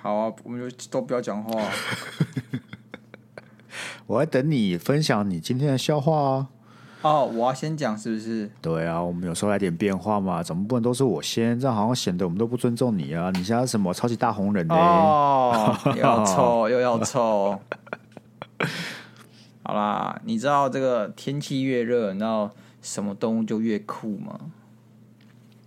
[0.00, 1.60] 好啊，我们就都不要讲话。
[4.06, 6.48] 我在等你分享你今天的笑话啊。
[7.02, 8.50] 哦，我要先讲是不是？
[8.60, 11.58] 对啊，我们有时候来点变化嘛，怎么不能都是我先？
[11.60, 13.30] 这样好像显得我们都不尊重你啊！
[13.34, 14.74] 你现在什么超级大红人呢？
[14.74, 17.58] 哦，又要抽又要抽。
[19.62, 22.50] 好啦，你知道这个天气越热，你知道
[22.82, 24.38] 什么动物就越酷吗？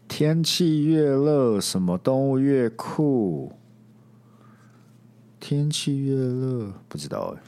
[0.07, 3.54] 天气越热，什么动物越酷？
[5.42, 7.41] 天气越热，不知道哎。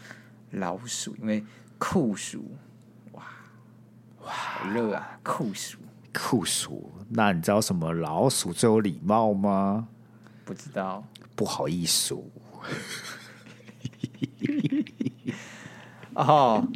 [0.60, 1.44] 老鼠，因为
[1.78, 2.44] 酷暑。
[3.12, 3.24] 哇，
[4.20, 5.18] 好热啊！
[5.24, 5.78] 酷暑，
[6.12, 6.92] 酷暑。
[7.10, 9.88] 那你知道什么老鼠最有礼貌吗？
[10.44, 11.04] 不知道。
[11.36, 12.16] 不好意思。
[16.16, 16.68] 哦，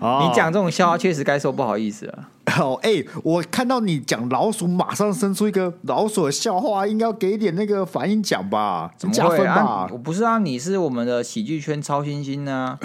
[0.00, 2.30] 哦你讲这种笑话确实该说不好意思啊。
[2.60, 8.92] 哦，哎、欸，我看到你讲老鼠，马上生出一个老鼠的笑话，应该要给一点那个反应奖吧？
[8.96, 9.88] 怎么会啊？
[9.90, 12.78] 我不是啊，你是我们的喜剧圈超新星呢、啊，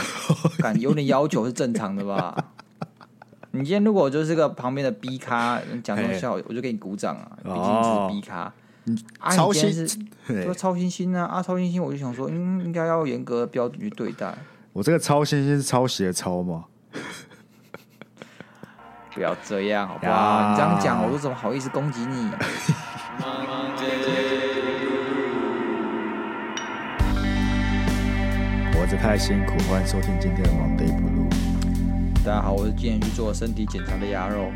[0.59, 2.35] 敢有点要求是正常的吧？
[3.51, 7.31] 你今天如果就是个旁边的 B 咖讲这种笑，我就给你鼓掌啊！
[7.43, 8.53] 毕竟是 B 咖，
[9.19, 11.25] 啊、超新星是超新星啊！
[11.25, 14.37] 啊，超新星，我就想说，嗯，应该要严格的标准去对待。
[14.71, 16.65] 我这个超新星是抄袭的抄吗？
[19.19, 20.51] 不要这样好不好？
[20.51, 22.31] 你这样讲，我怎么好意思攻击你？
[28.71, 31.27] 活着太辛苦，欢迎收听今天的 Monday Blue。
[32.23, 34.49] 大家好，我是今天去做身体检查的鸭肉。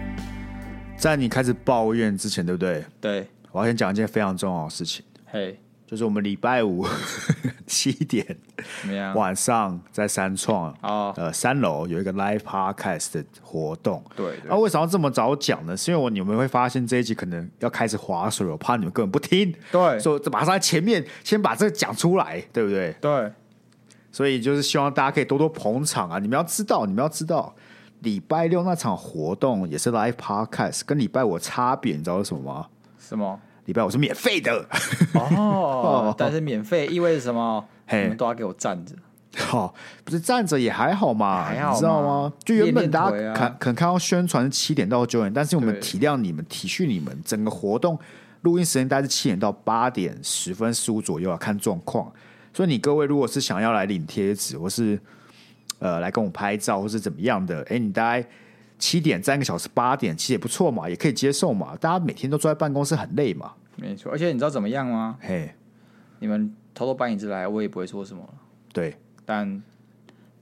[0.96, 2.86] 在你开始抱怨之前，对不对？
[3.02, 5.04] 对，我要先讲一件非常重要的事情。
[5.26, 5.60] 嘿，
[5.94, 6.84] 就是我们礼拜五
[7.68, 8.26] 七点？
[9.14, 14.04] 晚上在三创啊，呃，三楼有一个 live podcast 的活动。
[14.16, 15.78] 对，那为什么要这么早讲呢？
[15.78, 19.54] 是因为我你们会发现这一集可能要开始划水，我怕你们根本不听。
[19.72, 22.92] 对，所以马上在前面先把这个讲出来，对不对？
[23.00, 23.32] 对。
[24.12, 26.18] 所以就是希望大家可以多多捧场啊！
[26.18, 27.54] 你们要知道，你们要知道，
[28.00, 32.68] 礼拜六那场活动也是 live podcast，跟礼拜五差别，你知道是什么吗？
[32.98, 33.40] 什么？
[33.66, 34.66] 礼拜五是免费的
[35.14, 37.64] 哦，但是免费意味着什么？
[37.90, 38.96] 你们都要给我站着。
[39.36, 42.32] 好，不是站着也还好嘛，还好你知道吗？
[42.44, 47.98] 就原本大家可可能看到宣传是七点到九点，但是我们体谅你们、体恤你们，整个活动
[48.42, 52.12] 录音时间大概是七点到八点十分十五左右啊，看状况。
[52.54, 55.00] 所以你各位如果是想要来领贴纸，或是
[55.80, 58.24] 呃来跟我拍照，或是怎么样的，哎，你大概
[58.84, 61.74] 七点站一个小时，八点其实也不错嘛，也可以接受嘛。
[61.80, 64.12] 大家每天都坐在办公室很累嘛，没错。
[64.12, 65.18] 而且你知道怎么样吗？
[65.22, 65.50] 嘿，
[66.20, 68.28] 你们偷偷搬椅子来，我也不会说什么。
[68.74, 69.64] 对，但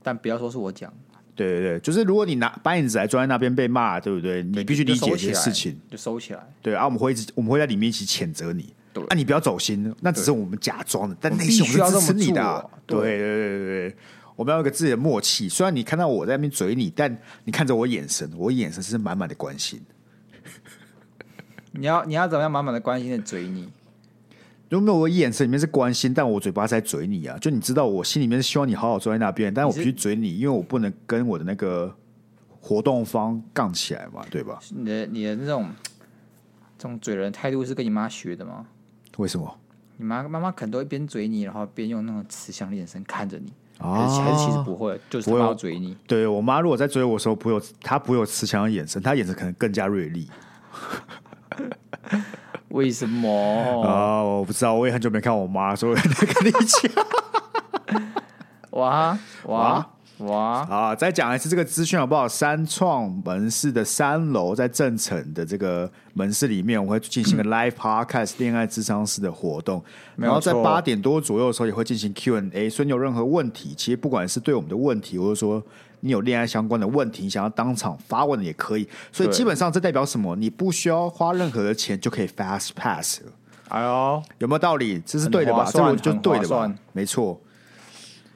[0.02, 0.92] 但不要说是我讲。
[1.36, 4.42] 对对对，就是如果你拿搬椅子来坐在那边被骂，对不对？
[4.42, 6.40] 你必须理解一些事情，就收起来。
[6.60, 8.74] 对啊，我们会一直我们会在里面一起谴责你。
[8.92, 12.62] 对啊，你不要走心，那只是我们假装的，但内心我们是支持你的、啊。
[12.86, 13.96] 对对对对对，
[14.36, 15.48] 我们要有个自己的默契。
[15.48, 19.80] 虽然你看到我在那边嘴你，但你看着我眼神，我眼神是满满的关心。
[21.72, 23.68] 你要你要怎么样满满的关心的嘴你？
[24.68, 31.94] 如果我眼神里面是关心，但我嘴巴在嘴你啊，就你知道，我心里面是希望你好好坐在那边，但我必须嘴你，因为我不能跟我的那个
[32.60, 34.58] 活动方杠起来嘛，对吧？
[34.70, 35.70] 你的你的那种
[36.78, 38.66] 这种嘴人态度是跟你妈学的吗？
[39.18, 39.58] 为什么？
[39.98, 43.52] 你妈妈妈可能都会边嘴你，然后边用那种慈祥的眼神看着你。
[43.82, 45.96] 啊，还是其实不会，就是不要追你。
[46.06, 50.28] 对我妈，如果在追我的时候，不会有她不会有慈祥的眼神，她眼神可能更加锐利。
[52.70, 54.22] 为什么啊？
[54.22, 56.92] 我不知道，我也很久没看我妈，所以我跟你讲。
[58.70, 59.86] 哇 哇！
[60.26, 60.64] 哇！
[60.66, 62.28] 好，再讲一次这个资讯好不好？
[62.28, 69.82] 三创门市的三楼，在正城的这个门市里面，我会进行个 live podcast 恋爱智商室的活动。
[70.16, 72.70] 然后在八点多左右的时候，也会进行 Q&A。
[72.70, 75.62] 所以你有任何问题，其实不管是对我们的问题，或者说
[76.00, 78.88] 你有恋爱相关的问题，你想要当场发问的也可以。
[79.10, 80.36] 所以基本上这代表什么？
[80.36, 83.20] 你不需要花任何的钱就可以 fast pass。
[83.68, 85.02] 哎呦，有没有道理？
[85.04, 85.68] 这是对的吧？
[85.72, 86.72] 这我就对的吧？
[86.92, 87.40] 没错。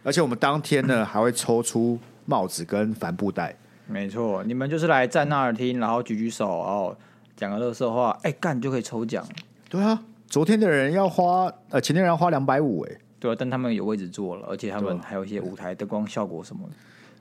[0.06, 3.52] 而且我们当天呢， 还会抽出帽子跟帆布袋。
[3.88, 6.96] 没错，你们就是来站那儿听，然后举举手，然后
[7.36, 9.26] 讲个乐色话，哎，干就可以抽奖。
[9.68, 16.74] 对啊，昨天的人要花，呃，前天的人要花两百五，哎，对啊，但他们有位置坐了，而且他们还有一些舞台灯光效果什么的。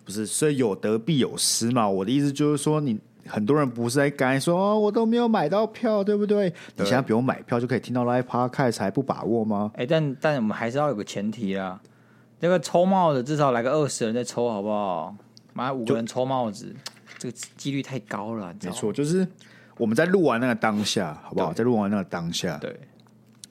[0.06, 1.90] 不是，所以有得必有失嘛。
[1.90, 6.50] 我的意思就是说，你很多人不是在干说，哦，我都没有买到票，对不对？
[6.50, 9.72] 对你现在不用买票就可以听到 live podcast，还不把握吗？
[9.76, 11.80] 哎，但但我们还是要有个前提啊。
[12.46, 15.16] 这个抽帽子至少来个二十人再抽好不好？
[15.54, 16.72] 买五个人抽帽子，
[17.18, 18.54] 这个几率太高了。
[18.62, 19.28] 没错，就是
[19.78, 21.52] 我们在录完那个当下，好不好？
[21.52, 22.80] 在录完那个当下，对，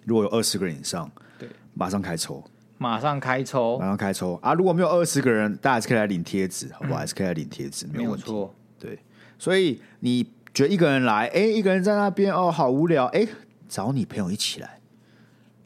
[0.04, 2.40] 如果有二十个人以上，对，马上开抽。
[2.78, 4.54] 马上开抽，马上开抽啊！
[4.54, 6.94] 如果没有二十个人，大家还是可以来领贴纸，好不好？
[6.94, 8.26] 嗯、还是可以来领贴纸，没有问题。
[8.26, 8.96] 错，对。
[9.40, 13.26] 所以你觉得一个人来，哎，一个人在那边哦，好无聊，哎，
[13.68, 14.73] 找你朋友一起来。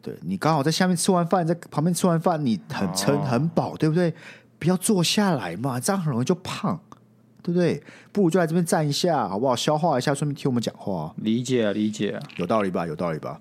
[0.01, 4.15] 对，你刚好在下面吃完饭，在旁边吃完饭，你很撑、哦、很饱，对不对？
[4.59, 6.81] 不要坐下来嘛，这样很容易就胖，
[7.43, 7.83] 对不对？
[8.11, 9.55] 不如就来这边站一下，好不好？
[9.55, 11.15] 消化一下，顺便听我们讲话。
[11.19, 12.87] 理解啊，理解啊，有道理吧？
[12.87, 13.41] 有道理吧？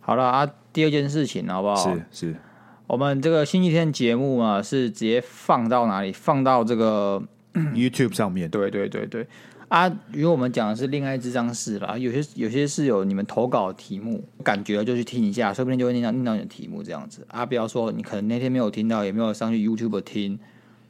[0.00, 1.76] 好了啊，第二件事情好不好？
[1.76, 2.36] 是是。
[2.86, 6.12] 我们这个星期天节目啊，是直接放到哪里？
[6.12, 7.22] 放到这个
[7.54, 8.50] YouTube 上面。
[8.50, 9.26] 对对对对
[9.72, 17.46] 啊，因为我们讲的是恋爱智商室啦，有些有些是有你们投稿的题目，感觉就去听一下，说不定就会念到念到你的题目这样子啊。
[17.46, 20.38] 不要说你可能那天没有听到，也没有上去 YouTube 听，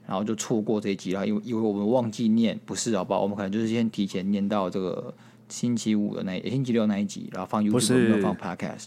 [0.05, 3.21] 然后就错过这一集了，因为因为我们忘记念，不是好不好？
[3.21, 5.15] 我们可能就是先提前念到这个
[5.49, 8.87] 星期五的那星期六那一集，然后放 YouTube 没有放 Podcast。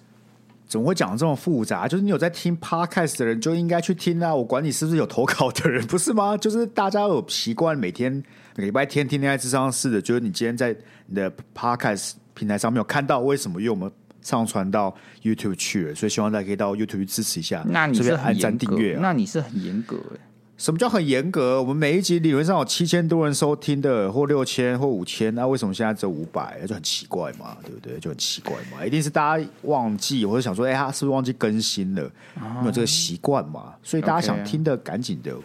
[0.67, 1.87] 怎么会讲这么复杂？
[1.87, 4.35] 就是你有在听 podcast 的人就应该去听啊！
[4.35, 6.35] 我管你是不是有投稿的人， 不是吗？
[6.35, 8.21] 就是大家有习惯每天
[8.55, 10.75] 礼拜天听恋爱智商室的，就是你今天在
[11.07, 13.59] 你的 podcast 平台上面有看到，为什么？
[13.59, 13.91] 因为我们
[14.21, 17.65] 上传到 YouTube 去了，所以希望大家可以到 YouTube 支持一下。
[17.67, 20.19] 那你是很按赞订阅，那你是很严格哎。
[20.57, 21.61] 什么叫很严格？
[21.61, 26.65] 我们每一集理论上有七千多人收听的，或六千或五千，那为什么现在只有五百？
[26.65, 27.99] 就很奇怪嘛，对不对？
[27.99, 32.09] 就很奇怪嘛，一定是大家忘记，或者想说，哎，他是不是忘记更新了？
[32.35, 35.35] 啊、没有这个习惯嘛，所以大家想听的赶紧的。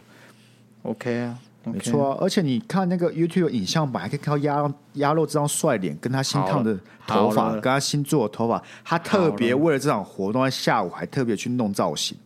[0.82, 2.18] OK 啊，okay 没错啊。
[2.20, 12.16] 而且你看那个 YouTube 影像版，还可以看到鸭鸭肉这张帅脸，跟他新烫的头发，跟他新做的头发，他特别为了这场活动，在下午还特别去弄造型。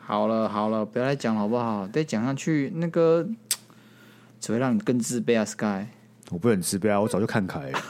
[0.00, 1.86] 好了好了，不要再讲好不好？
[1.88, 3.26] 再讲下去，那个
[4.40, 5.86] 只会让你更自卑啊，Sky。
[6.30, 7.80] 我不很自卑啊，我早就看开了。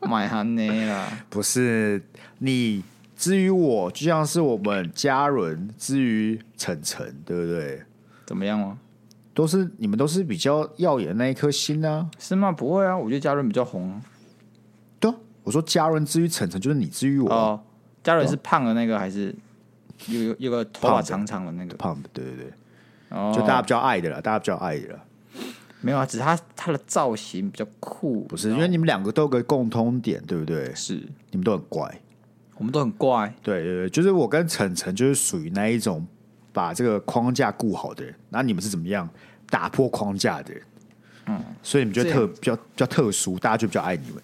[0.08, 2.02] 买韩内啦，不是
[2.38, 2.82] 你。
[3.16, 7.80] 至于我，就像是我们嘉伦，至于晨晨，对不对？
[8.26, 8.76] 怎么样吗？
[9.34, 12.08] 都是你们都是比较耀眼的那一颗星啊？
[12.18, 12.50] 是吗？
[12.52, 14.00] 不会啊，我觉得嘉伦比较红啊。
[14.98, 17.30] 对啊，我说嘉伦之于晨晨，就是你之于我。
[17.30, 17.60] 哦，
[18.02, 19.34] 嘉伦是胖的那个还是？
[20.08, 22.52] 有有有个头发长长的那个胖的，对对对，
[23.10, 25.04] 哦，就大家比较爱的了，大家比较爱的了。
[25.80, 28.50] 没有啊，只是他他的造型比较酷，不是？
[28.50, 30.74] 因为你们两个都有个共通点，对不对？
[30.74, 30.94] 是，
[31.30, 32.00] 你们都很怪，
[32.56, 33.32] 我们都很怪。
[33.40, 36.04] 对对对，就是我跟晨晨就是属于那一种
[36.54, 39.06] 把这个框架顾好的人，那你们是怎么样
[39.50, 40.62] 打破框架的人？
[41.26, 44.22] 嗯，所以你们觉得特比较比较特殊，大家就比较爱你们。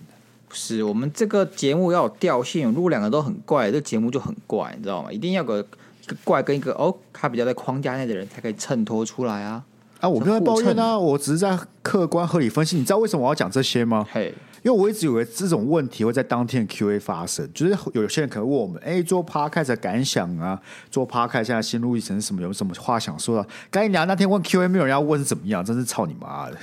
[0.49, 2.73] 不是，我们这个节目要有调性。
[2.73, 5.13] 如果两个都很怪，这节目就很怪，你知道吗？
[5.13, 5.61] 一定要有个
[6.03, 9.65] 一个怪跟一个哦，他比较在框架内的人才可以衬托出来啊！
[10.01, 12.77] 啊，我没有抱怨啊，我只是在客观合理分析。
[12.77, 14.07] 你知道为什么我要讲这些吗？
[14.11, 20.61] 嘿，因为我一直以为这种问题会在当天 Q&A 发生，就是有些人可能问我们：哎，做 Podcast 的感想啊，
[20.91, 22.43] 做 Podcast 现在心路历程是什么？
[22.43, 23.49] 有什么话想说的？
[23.71, 26.57] 刚才你那天问 Q&A，没有人要问是怎么样，真是操你妈的！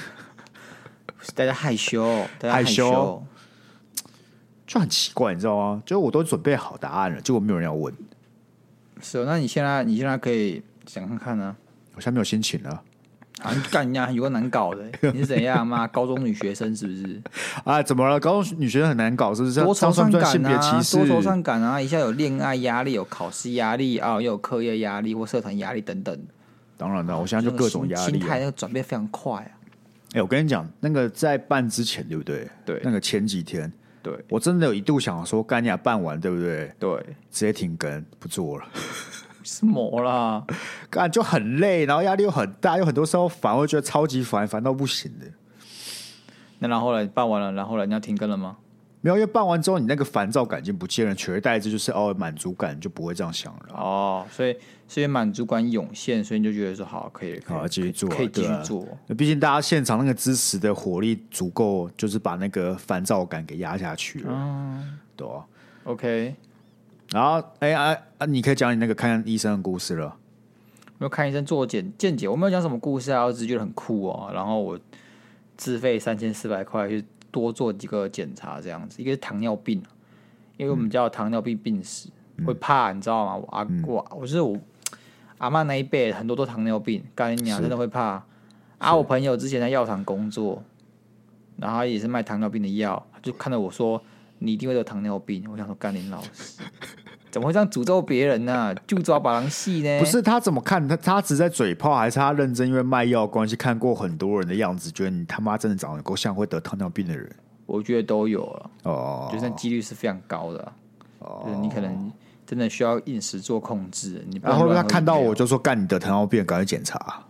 [1.33, 2.03] 大家害羞，
[2.39, 2.85] 大家害羞。
[2.89, 3.23] 害羞
[4.67, 5.81] 就很奇怪，你知道吗？
[5.85, 7.93] 就是我都准备好答案了，结果没有人要问。
[9.01, 11.55] 是哦，那你现在你现在可以想看看呢？
[11.95, 12.83] 我现在没有心情了。
[13.43, 15.87] 啊，你干人家有个难搞的， 你是怎样嘛？
[15.87, 17.21] 高中女学生是不是？
[17.63, 18.19] 啊，怎么了？
[18.19, 19.63] 高中女学生很难搞，是不是？
[19.63, 21.79] 多愁善感啊，多愁善感啊！
[21.79, 26.17] 一下有恋爱压力，有考试压力啊，又有课业压力或社团压力等等。
[26.77, 29.51] 当然了，我现在就各种压力，心态那个转变非常快啊！
[30.13, 32.47] 哎，我跟你讲，那个在办之前，对不对？
[32.65, 33.71] 对，那个前几天。
[34.01, 36.71] 对，我真的有一度想说，干你俩办完，对不对？
[36.79, 36.89] 对，
[37.29, 38.65] 直接停更不做了。
[39.47, 40.45] 什么啦？
[40.91, 45.25] 干就很累，然后压力又很大，有很多时候反而觉得超级烦，烦到不行的。
[46.59, 48.57] 那然后来办完了，然后来你要停更了吗？
[48.99, 53.61] 没有，因为办完之后，你那个烦躁感已经不见了，取而代之就是哦，满足感就不会这样想了。
[53.73, 58.85] 哦，所以所以满足感涌现，所以你就觉得说好，可以，好继续做，可以继续做。
[59.15, 64.31] 毕竟大家现场那个支持的火力足够，就是把那个烦躁感给压下去了。
[64.33, 65.45] 嗯，对啊。
[65.83, 66.35] OK，
[67.11, 70.15] 然后哎啊啊，你可以讲你那个看医生的故事了。
[70.97, 74.31] 没有看医生做检见解，我没有讲什么故事啊，我只是觉得很酷哦。
[74.33, 74.79] 然后我
[75.55, 77.03] 自费三千四百块去。
[77.29, 79.83] 多做几个检查，这样子，一个是糖尿病，
[80.55, 83.35] 因为我们叫糖尿病病史，嗯、会怕，你知道吗？
[83.35, 84.57] 我阿我、嗯、我是我
[85.37, 88.23] 阿妈那一辈很多都糖尿病，干你娘真的会怕。
[88.79, 90.63] 啊，我朋友之前在药厂工作，
[91.57, 94.01] 然后他也是卖糖尿病的药，就看到我说
[94.39, 96.61] 你一定会得糖尿病，我想说干你老师。
[97.29, 98.75] 怎么会这样诅咒别人呢、啊？
[98.87, 99.99] 就抓把狼戏呢？
[99.99, 100.95] 不是他怎么看他？
[100.95, 102.67] 他只在嘴炮，还是他认真？
[102.67, 107.29] 因为卖药关系，看过很多人的样子，觉得你他妈真的长得够像会得糖尿病的人。
[107.65, 110.71] 我觉得都有了哦，就算几率是非常高的。
[111.19, 112.11] 哦，就是你可能
[112.45, 114.25] 真的需要饮食做控制。
[114.29, 117.23] 你然后他看到我就说：“干你的糖尿病，赶快检查。”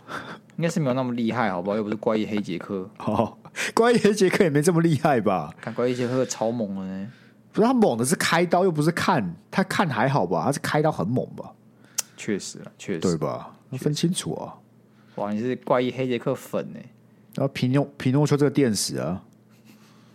[0.58, 1.78] 应该是没有那么厉害，好不好？
[1.78, 2.88] 又不是怪医黑杰克。
[3.00, 3.36] 哦，
[3.74, 5.54] 怪医黑杰克也没这么厉害吧？
[5.62, 7.08] 看怪医黑杰克超猛的呢。
[7.52, 10.44] 不是他猛的是开刀，又不是看他看还好吧？
[10.46, 11.52] 他是开刀很猛吧？
[12.16, 13.52] 确实啊，确实对吧？
[13.70, 14.54] 你分清楚啊！
[15.16, 16.80] 哇，你是怪异黑杰克粉呢？
[17.36, 19.24] 然后皮诺皮诺丘这个电死啊！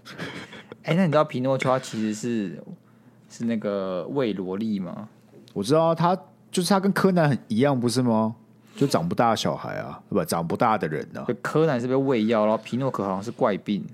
[0.85, 2.63] 哎、欸，那你知道皮诺丘他其实是
[3.29, 5.09] 是那个魏萝莉吗？
[5.53, 6.17] 我知道他
[6.51, 8.37] 就是他跟柯南很一样，不是吗？
[8.75, 11.27] 就长不大的小孩啊，不长不大的人呢、啊。
[11.43, 13.85] 柯南是被喂药，然后皮诺可好像是怪病。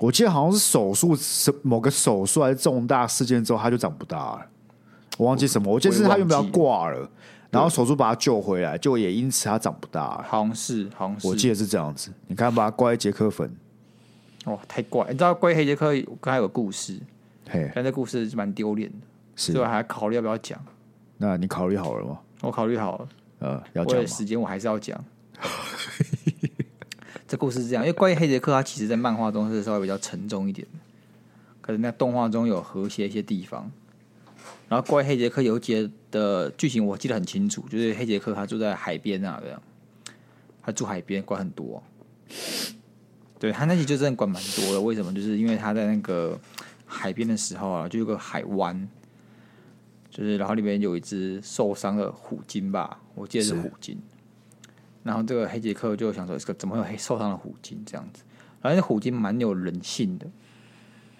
[0.00, 4.46] 我记得好像是手术，是某个手术还是重大事件之后，他就长不大了。
[5.18, 7.06] 我忘记什么，我，我记得是他原本要挂了，
[7.50, 10.24] 然后手术把他救回来，就也因此他长不大了。
[10.26, 12.10] 好像是，好像是，我记得是这样子。
[12.28, 13.54] 你看吧，怪杰克粉，
[14.46, 15.06] 哦，太怪！
[15.10, 16.98] 你知道怪黑杰克刚才有个故事，
[17.50, 18.96] 嘿，但这故事是蛮丢脸的，
[19.36, 20.58] 是所以我还考虑要不要讲。
[21.18, 22.18] 那你考虑好了吗？
[22.40, 23.08] 我考虑好了。
[23.40, 25.04] 呃，要讲时间我还是要讲。
[27.26, 30.66] 这故事是这样，因为关于黑杰克，他其实在漫画中是稍微比较沉重一点，
[31.60, 33.70] 可是那动画中有和谐一些地方。
[34.68, 39.62] 然后关于黑杰克有一集的剧情我记得很清楚，就是黑杰克他住在海边啊，这样，
[40.62, 41.82] 他住海边管很多。
[43.38, 45.14] 对，他那集就真的管蛮多的，为什么？
[45.14, 46.38] 就是因为他在那个
[46.84, 48.88] 海边的时候啊，就有个海湾。
[50.10, 53.98] 就是，然后里面有一只受伤的虎鲸吧，我记得是虎鲸。
[55.02, 58.22] 然后这个黑杰克就想说，这个怎么会有黑受伤的虎鲸这样子？
[58.60, 60.26] 然后那虎鲸蛮有人性的。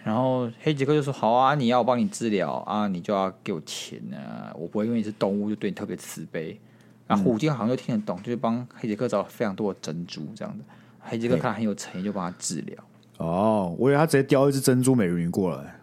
[0.03, 6.59] 然后黑杰克就说：“好啊，你要我帮你治疗啊，你就要给我钱啊，我不会因为你是动物就对你特别慈悲。”
[7.07, 10.65] 然后虎鲸好像就听得懂，就是帮黑杰克找了非常多的珍珠这样的。
[11.01, 12.77] 黑杰克看很有诚意，就帮他治疗。
[13.19, 15.80] 哦，我以为他直接叼一只珍珠美人鱼过来。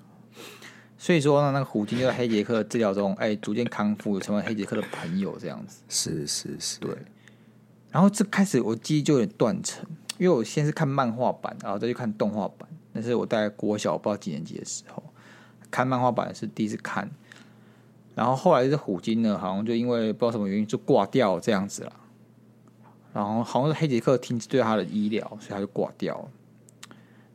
[1.07, 5.81] 所以说呢，那个虎鲸就在黑杰克治疗中，哎，逐渐康复，成为黑杰克的朋友，这样子。
[5.87, 6.93] 是是是，对。
[7.89, 9.85] 然后这开始我记忆就有点断层，
[10.17, 12.67] 因为我先是看漫画版，然后再去看动画版。
[12.91, 15.01] 那是我在国小不知道几年级的时候
[15.71, 17.09] 看漫画版是第一次看，
[18.13, 21.93] 然后后来这虎鲸呢，好像就因为不知道什么原因就挂掉这样子了。
[23.13, 26.29] 然后好像是黑杰克停止对他的医疗，所以他就挂掉了。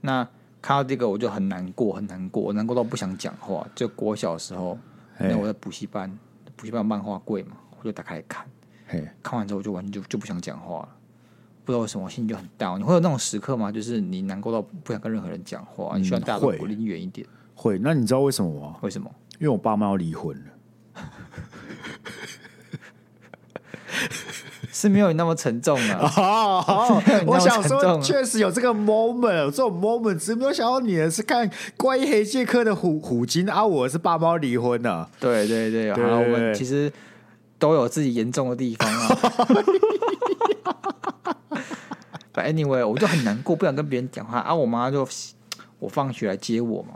[0.03, 0.29] 那。
[0.63, 3.67] 看到这个我就很难过，很难过，难过到不想讲话。
[3.75, 4.79] 就国小的时候，
[5.19, 6.17] 那我在补习班，
[6.55, 8.47] 补习班漫画柜嘛，我就打开来看。
[9.23, 10.89] 看完之后我就完全就就不想讲话了，
[11.65, 12.79] 不知道为什么，我心情就很 down。
[12.79, 13.73] 你会有那种时刻吗？
[13.73, 17.27] 就是你难过到不想跟任何人讲话，你需要大家都离你远一点。
[17.55, 17.77] 会？
[17.79, 18.77] 那你知道为什么吗？
[18.83, 19.13] 为什么？
[19.41, 20.53] 因为我爸妈要离婚了。
[24.73, 26.01] 是没有你那么沉重啊！
[27.27, 35.07] 我想说，确实有这个 moment，有这种 moment，只没有想到你的是看关于黑杰克的虎虎鲸啊，我是爸妈离婚了。
[35.21, 36.91] 对对对，然后，我们其实
[37.59, 39.09] 都有自己严重的地方啊。
[42.35, 44.55] But anyway，我就很难过，不想跟别人讲话啊。
[44.55, 45.07] 我妈就
[45.79, 46.95] 我放学来接我嘛，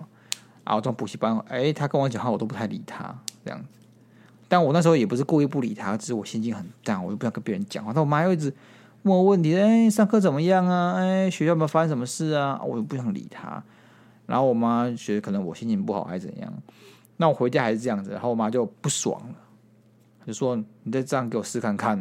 [0.65, 3.15] 啊，我从补习班，哎，她跟我讲话，我都不太理她
[3.45, 3.67] 这样子。
[4.49, 7.93] 但我那时候也不是故意不理他，只是我心情很淡，我就不想跟别人讲话。
[7.93, 8.53] 但我妈又一直
[9.03, 10.95] 问我问题，哎，上课怎么样啊？
[10.97, 12.61] 哎，学校有没有发生什么事啊？
[12.65, 13.63] 我又不想理他。
[14.27, 16.53] 然后我妈觉得可能我心情不好还是怎样，
[17.17, 18.11] 那我回家还是这样子。
[18.11, 19.35] 然后我妈就不爽了，
[20.27, 21.97] 就说：“你再这样给我试看看。”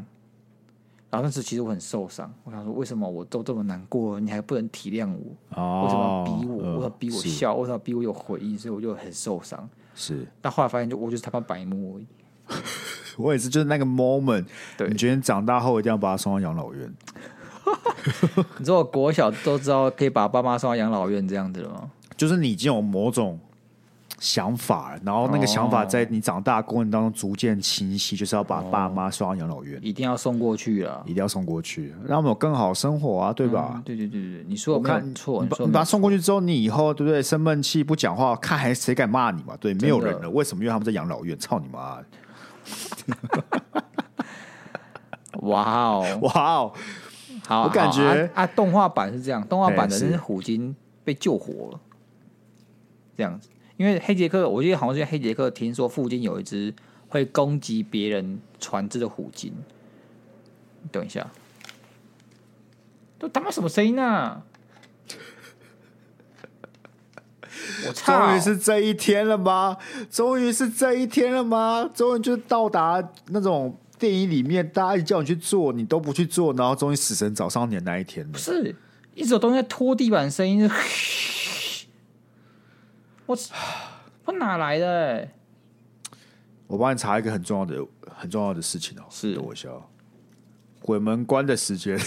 [1.11, 5.61] 然后那时其实我很受伤，我想说为什么我都这么难过，你还不能体谅我？
[5.61, 6.57] 哦，为什么要逼我？
[6.57, 7.53] 为什么逼我笑？
[7.53, 8.57] 是为什么要逼我有回应？
[8.57, 9.69] 所以我就很受伤。
[9.93, 12.07] 是，但后来发现，就我就是他妈白目而已。
[13.17, 14.45] 我也是，就是那个 moment，
[14.77, 16.93] 对你觉得长大后一定要把他送到养老院？
[18.59, 21.89] 你说我国小都知道可以把爸妈送到养老院这样子了吗？
[22.15, 23.39] 就是你已经有某种
[24.19, 33.73] 想法，然后那个想法在你长大过程当中逐渐清晰，就是要把爸妈送到养老院，一定要送过去了，一定要送过去，让他们有更好的生活啊，对吧？
[33.75, 37.21] 嗯、对对对对，你说我看错，你，你把他送过去之后，你以后对不对？
[37.23, 39.57] 生闷气不讲话，看还谁敢骂你嘛？
[39.59, 40.63] 对，没有人了，为什么？
[40.63, 41.97] 因为他们在养老院，操你妈！
[45.41, 46.73] 哇哦，哇哦，
[47.45, 51.79] 好，我感觉啊，动画版是这样，动画版的那是虎鲸被救活了，
[53.15, 53.49] 这样子。
[53.77, 56.73] 因为黑杰克，我记得好像是黑杰克听说附近有一只
[57.09, 59.53] 会攻击别人船只的虎鲸。
[60.91, 61.27] 等一下，
[63.19, 64.43] 都他妈什么声音啊？
[67.87, 69.77] 我操终于是这一天了吗？
[70.09, 71.89] 终于是这一天了吗？
[71.93, 78.31] 终于就到达那种电影里面，大家一叫你去做，你都不去做，然后终于死神找上你的那一天了。
[78.33, 78.75] 不是，
[79.13, 81.85] 一直有东西在拖地板，声音是，
[83.25, 83.37] 我
[84.25, 85.31] 我哪来的、欸？
[86.67, 89.03] 我帮你查一个很重要的、很重要的事情哦。
[89.09, 89.69] 是，等我一下。
[90.81, 91.97] 鬼门关的时间，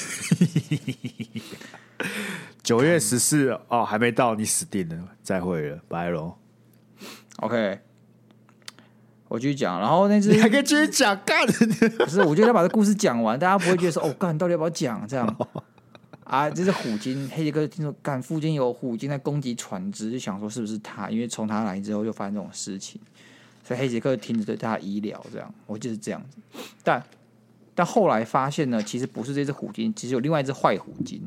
[2.68, 6.34] 九月十四哦，还没到，你死定了，再会了，拜喽。
[7.38, 7.80] OK，
[9.28, 11.46] 我继续讲，然后那只你还可以继续讲干？
[11.46, 15.36] 不是，我觉得要把这故事讲完，大家不会觉得说哦，干，到底要不要讲这样？
[16.24, 21.08] 啊，这是虎鲸，黑杰克听说干附近有虎鲸在攻击船只，就想说是不是他？
[21.08, 23.00] 因为从他来之后就发生这种事情，
[23.64, 26.36] 所以黑杰克停止对他医疗这样，我就是这样子，
[26.84, 27.02] 但。
[27.78, 31.22] 但后来发现呢，其实不是这只虎鲸，其实有另外一只坏虎鲸。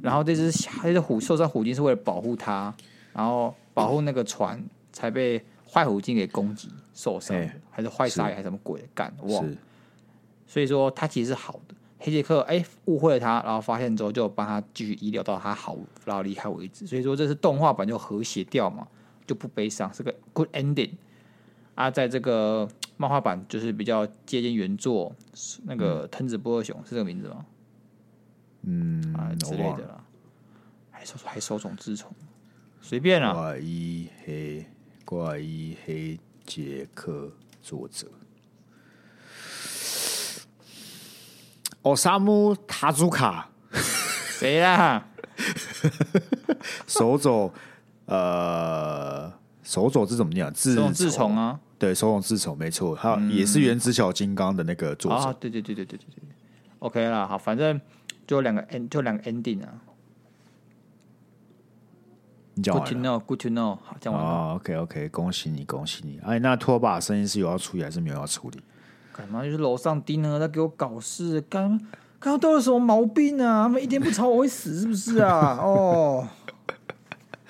[0.00, 2.72] 然后这只这只虎受伤虎鲸是为了保护它，
[3.12, 9.12] 然后保护那个船，才被坏虎鲸给攻击受伤，欸、还是坏鲨鱼还是什么鬼的干？
[9.22, 9.56] 忘了。
[10.46, 11.74] 所以说他其实是好的。
[11.98, 16.86] 黑杰克哎误会了他，然后发现之后就帮他继续医疗到他好，然后离开为止。
[16.86, 18.86] 所以说这是动画版就和谐掉嘛，
[19.26, 20.92] 就不悲伤，是个 good ending。
[21.74, 25.14] 啊，在这个漫画版就是比较接近原作，
[25.64, 27.44] 那个藤子不二雄是这个名字吗？
[28.62, 30.02] 嗯，啊之类的啦，
[30.90, 32.10] 还手还手冢治虫，
[32.80, 33.32] 随便啦。
[33.32, 34.66] 怪医黑
[35.04, 37.30] 怪医黑杰克
[37.62, 38.08] 作者，
[41.82, 45.06] 奥萨姆塔祖卡，谁啦？
[46.88, 47.52] 手冢
[48.06, 50.46] 呃，手冢是怎么念？
[50.54, 51.60] 手冢治虫啊。
[51.78, 55.16] 对，手冢治虫没错，他也是原子小金刚的那个作者。
[55.18, 56.22] 啊，对对对对对对对
[56.78, 57.80] ，OK 啦，好，反正
[58.26, 59.68] 就两个 end，就两个 ending 啊。
[62.54, 62.88] 你讲完了。
[62.90, 64.30] Good to know，Good to know，好，讲完了。
[64.30, 66.18] 哦，OK OK，恭喜你，恭喜你。
[66.24, 68.58] 哎，那拖把声音是有要处理还是没有要处理？
[69.12, 69.44] 干嘛？
[69.44, 71.68] 就是楼上丁呢，在给我搞事，干，
[72.18, 73.64] 刚刚都有什么毛病啊？
[73.64, 75.58] 他们一天不吵我会死是不是啊？
[75.60, 76.26] 哦，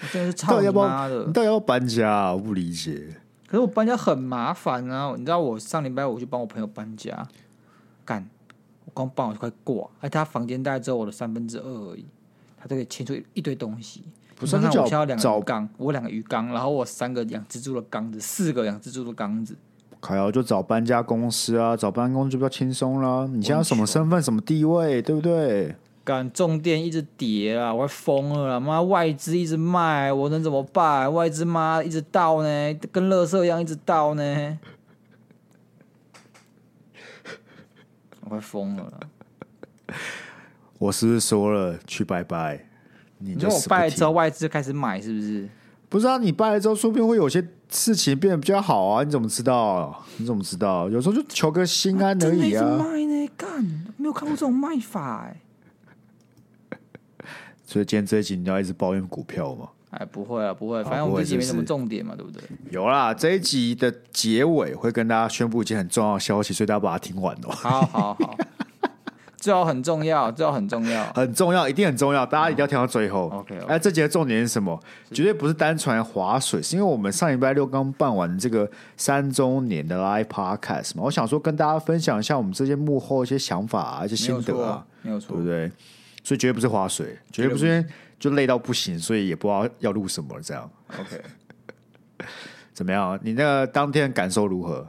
[0.02, 1.24] 我真的是操你妈的！
[1.26, 2.32] 你到底要搬家啊？
[2.34, 3.20] 我不理解。
[3.46, 5.14] 可是我搬家很麻烦啊！
[5.16, 7.26] 你知道我上礼拜我去帮我朋友搬家，
[8.04, 8.28] 干，
[8.84, 12.04] 我刚搬我就快挂，而他房间大概只有我的三分之二而已，
[12.58, 14.02] 他都可以清出一堆东西。
[14.34, 19.56] 不是，那我需要两个鱼缸，我两个鱼缸，然后我三个养蜘蛛的缸子，四个养蜘蛛的缸子。
[20.02, 23.26] 还要就找搬家公司啊，找搬家公司就比较轻松啦。
[23.32, 25.74] 你现在什么身份、什么地位，对不对？
[26.06, 28.60] 干重电一直跌啊，我快疯了啦！
[28.60, 31.12] 妈，外资一直卖，我能怎么办？
[31.12, 34.56] 外资妈一直倒呢，跟垃圾一样一直倒呢，
[38.20, 39.96] 我快疯了啦！
[40.78, 42.64] 我是不是说了去拜拜？
[43.18, 45.48] 你说我拜了之后，外资就开始买，是不是？
[45.88, 49.02] 不是啊，你拜了之后，说不定会有些事情变得比较好啊！
[49.02, 50.04] 你怎么知道？
[50.18, 50.88] 你怎么知道？
[50.88, 52.64] 有时候就求个心安而已啊！
[52.78, 53.28] 卖呢？
[53.36, 53.64] 干，
[53.96, 55.40] 没有看过这种卖法哎、欸。
[57.66, 59.68] 所以今天这一集你要一直抱怨股票吗？
[59.90, 62.42] 哎，不会啊，不会，反正我们这集没什么重点嘛，对不对？
[62.70, 67.50] 有啦，这一集的结尾会跟大家宣布一件很重要的消息，所以大家把它听完哦。
[67.50, 68.36] 好好好，
[69.38, 73.30] 最好很重要，最好很重要，很重要，一定很重要，大家一定要听到最后。
[73.30, 74.78] OK，哎，这集的重点是什么？
[75.12, 85.72] 绝对不是单纯划水，是因为我们上礼拜六刚办完这个三周年的 Live Podcast 嘛，我想说跟大家分享一下我们这些幕后一些想法啊，一些心得啊，没有错，对不对？
[86.26, 87.86] 所以绝对不是划水，绝对不是因为
[88.18, 90.68] 就累到不行，所以也不知道要录什么这样。
[90.98, 91.22] OK，
[92.74, 93.16] 怎么样？
[93.22, 94.88] 你那个当天感受如何？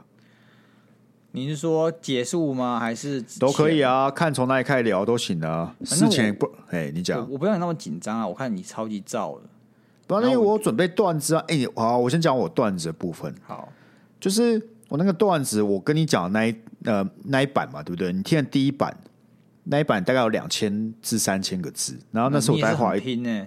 [1.30, 2.80] 你是说结束吗？
[2.80, 4.10] 还是都可以啊？
[4.10, 5.72] 看从哪里开始聊都行啊。
[5.84, 8.26] 事前不，哎，你讲，我不要你那么紧张啊！
[8.26, 9.42] 我看你超级燥的，
[10.08, 11.44] 不然因为我准备段子啊。
[11.46, 13.32] 哎，好，我先讲我段子的部分。
[13.46, 13.72] 好，
[14.18, 18.12] 就是我那个段子，我跟你讲那一呃那一版嘛，对不对？
[18.12, 18.92] 你听了第一版。
[19.70, 23.46] 那一版大概有两千至三千个字，然后那时候我大概画一天呢。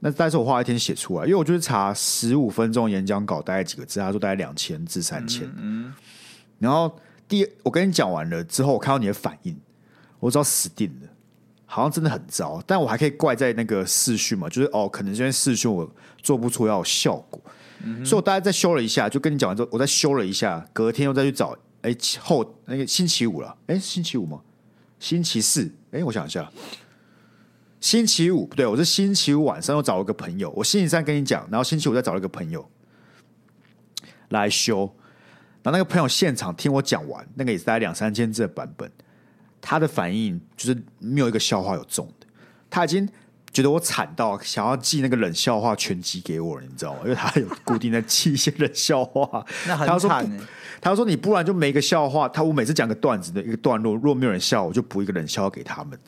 [0.00, 5.50] 那但是我画一天写出来，因为我就是查十五分钟演讲稿大概几个字，他说大概两千至三千。
[5.56, 5.92] 嗯，
[6.58, 6.94] 然后
[7.26, 9.56] 第我跟你讲完了之后，我看到你的反应，
[10.20, 11.08] 我知道死定了，
[11.64, 12.62] 好像真的很糟。
[12.66, 15.90] 但我还可以怪在那个视讯嘛，就是哦，可能因为视讯我
[16.22, 17.40] 做不出要有效果，
[17.82, 24.40] 嗯，所以我大概再修了一下，就跟你讲完之后，我再修了一下，隔天又再去找，哎，后那个星期五了，哎，星期五吗？
[24.98, 26.50] 星期四，哎，我想一下，
[27.80, 32.68] 星期五不对，我是星期五晚上又找了个朋友，我星期三跟你讲，然后星期五再找了个朋友
[34.30, 34.80] 来修，
[35.62, 38.90] 然后那个朋友现场听我讲完，那个也是大概两三千字的版本，
[39.60, 42.26] 他的反应就是没有一个笑话有中的，
[42.70, 43.08] 他已经
[43.56, 47.00] 觉得我惨到想要寄那个冷笑话全集给我了，你知道吗？
[47.04, 50.30] 因为他有固定在寄一些冷笑话， 那很惨
[50.78, 52.28] 他说：“你不然就没个笑话。
[52.28, 55.98] 他我每次讲个段子的一个段落，如果没有人笑，我就补一个冷笑话给他们。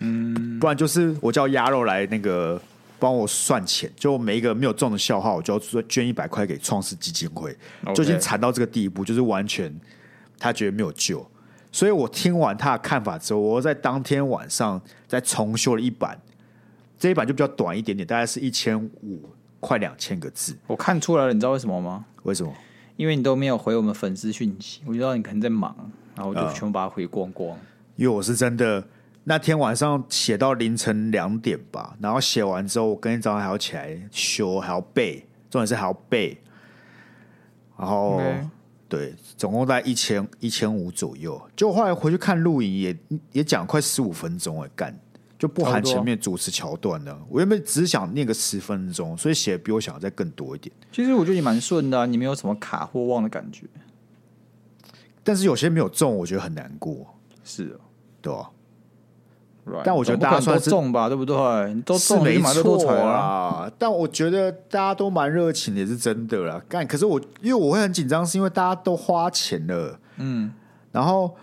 [0.00, 2.60] 嗯，不然就是我叫鸭肉来那个
[2.98, 7.56] 帮我算钱，就每一个没有中的笑话，我就要捐一百块给创世基金会
[7.94, 9.72] 就已经惨到这个地步，就是完全
[10.40, 11.24] 他觉得没有救。
[11.70, 16.20] 所以我听完他的看法之后，我在当天晚上再重修了一版，
[17.00, 20.56] 这一版就比较短一点点，大概是一千五，快两千个字。
[20.68, 22.04] 我看出来了，你知道为什么吗？
[22.22, 22.52] 为什么？
[22.96, 25.74] 因为你都没有回我们粉丝讯息，我知道你可能在忙，
[26.14, 27.48] 然后我就全部把它回光光。
[27.50, 27.58] 呃、
[27.96, 28.86] 因为我是真的
[29.24, 36.38] 那天晚上写到凌晨两点吧，然后写完之后，我隔天早上还要起来修，还要背，重点是还要背，
[37.78, 38.20] 然后。
[38.90, 41.40] 对，总共在一千一千五左右。
[41.54, 42.98] 就后来回去看录影，也
[43.30, 44.92] 也讲快十五分钟哎，干
[45.40, 47.18] 就不含前面主持桥段的。
[47.30, 50.70] 我原本只想念个十分钟，所以写的比我想的再更多一点。
[50.92, 53.66] 其实我觉得你蛮顺的啊，你没有什么卡或忘的感觉。
[55.24, 57.06] 但是有些没有中，我觉得很难过。
[57.42, 57.80] 是哦，
[58.20, 58.50] 对啊。
[59.64, 61.34] Right, 但我觉得大家算是中吧，对不对？
[61.86, 63.70] 都是没错啊。
[63.78, 66.62] 但我觉得大家都蛮热情，也是真的啦。
[66.68, 70.52] 干，可是我因为我会很紧张，是因为大家都花钱了，嗯。
[70.92, 71.34] 然后，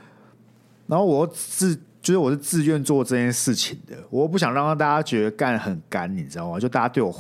[0.86, 6.58] 然后我自就是我是自愿做这件事情的，我不想让大家觉得干很干，你知道吗？
[6.58, 7.14] 就大家对我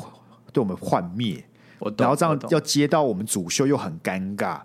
[0.53, 1.43] 对我们幻灭，
[1.79, 4.61] 我，然后这样要接到我们主秀又很尴尬。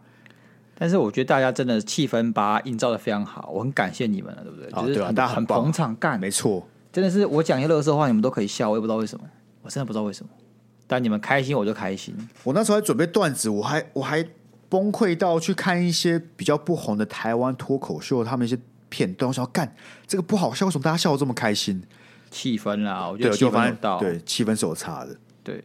[0.79, 4.69] 但是我觉得大家真的气氛把它营造的非常好，我很感谢你们了，对不对？
[4.75, 9.25] 哦、就是大家很捧场干，没错，真的是我讲一些乐色话，你们都可以笑，我也不知道为什么，
[9.63, 10.31] 我真的不知道为什么。
[10.87, 12.15] 但你们开心，我就开心。
[12.45, 14.25] 我那时候还准备段子，我还我还
[14.69, 18.57] 崩溃到去看一些比较不红的台湾脱口秀，他们一些
[18.93, 19.75] 片段，我想要干
[20.07, 21.83] 这个不好笑，为什么大家笑的这么开心？
[22.31, 25.65] 气氛啦，我觉得气氛有到，对，气氛是有差的，对。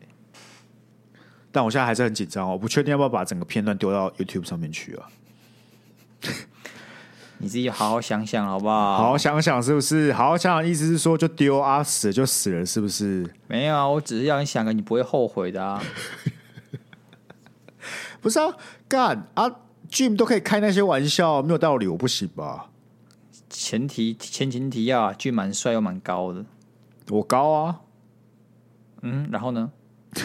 [1.52, 5.08] 但我现在还是很紧张，我不确定要不要把整个片段丢到 YouTube 上面去啊。
[7.40, 8.98] 你自己好好想想好不好？
[8.98, 10.12] 好好想想是不是？
[10.14, 13.30] 好好想想，意思是说就丢啊，死了就死了，是不是？
[13.48, 15.82] 没有啊，我只是让你想个你不会后悔的啊。
[18.20, 18.54] 不是啊，
[18.88, 19.50] 干啊
[19.90, 22.70] ，Jim 都可以开那些玩笑，没有道理，我不行吧？
[23.60, 26.46] 前提前前提要啊，Jim 蛮帅又蛮高的，
[27.10, 27.80] 我高啊。
[29.02, 29.72] 嗯，然后呢？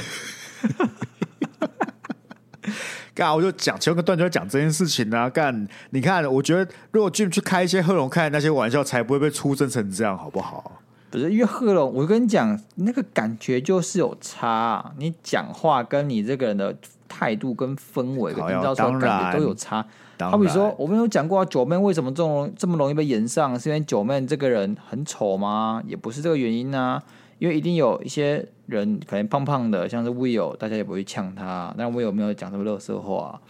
[3.14, 5.31] 干，我就讲前个段就讲这件事情啊。
[5.31, 10.83] 干，你看，我觉得如果 Jim 去开一些贺龙开的那些玩笑，才不会被出征成这样，好不好？
[11.11, 14.92] 不是，因为贺龙，我跟你讲，那个感觉就是有差啊。
[14.99, 16.77] 你讲话跟你这个人的
[17.09, 19.87] 态度跟氛围，跟营造出来感觉都有差。
[20.30, 25.82] 好比说，我们有讲过啊九妹为什么这么这么容易被炎上，是因为九妹这个人很丑吗？
[25.87, 27.02] 也不是这个原因啊。
[27.38, 31.74] 因为一定有一些人可能胖胖的，像是 Will，大家也不会呛他。
[31.76, 33.40] 但 Will 没有讲什么乐色话。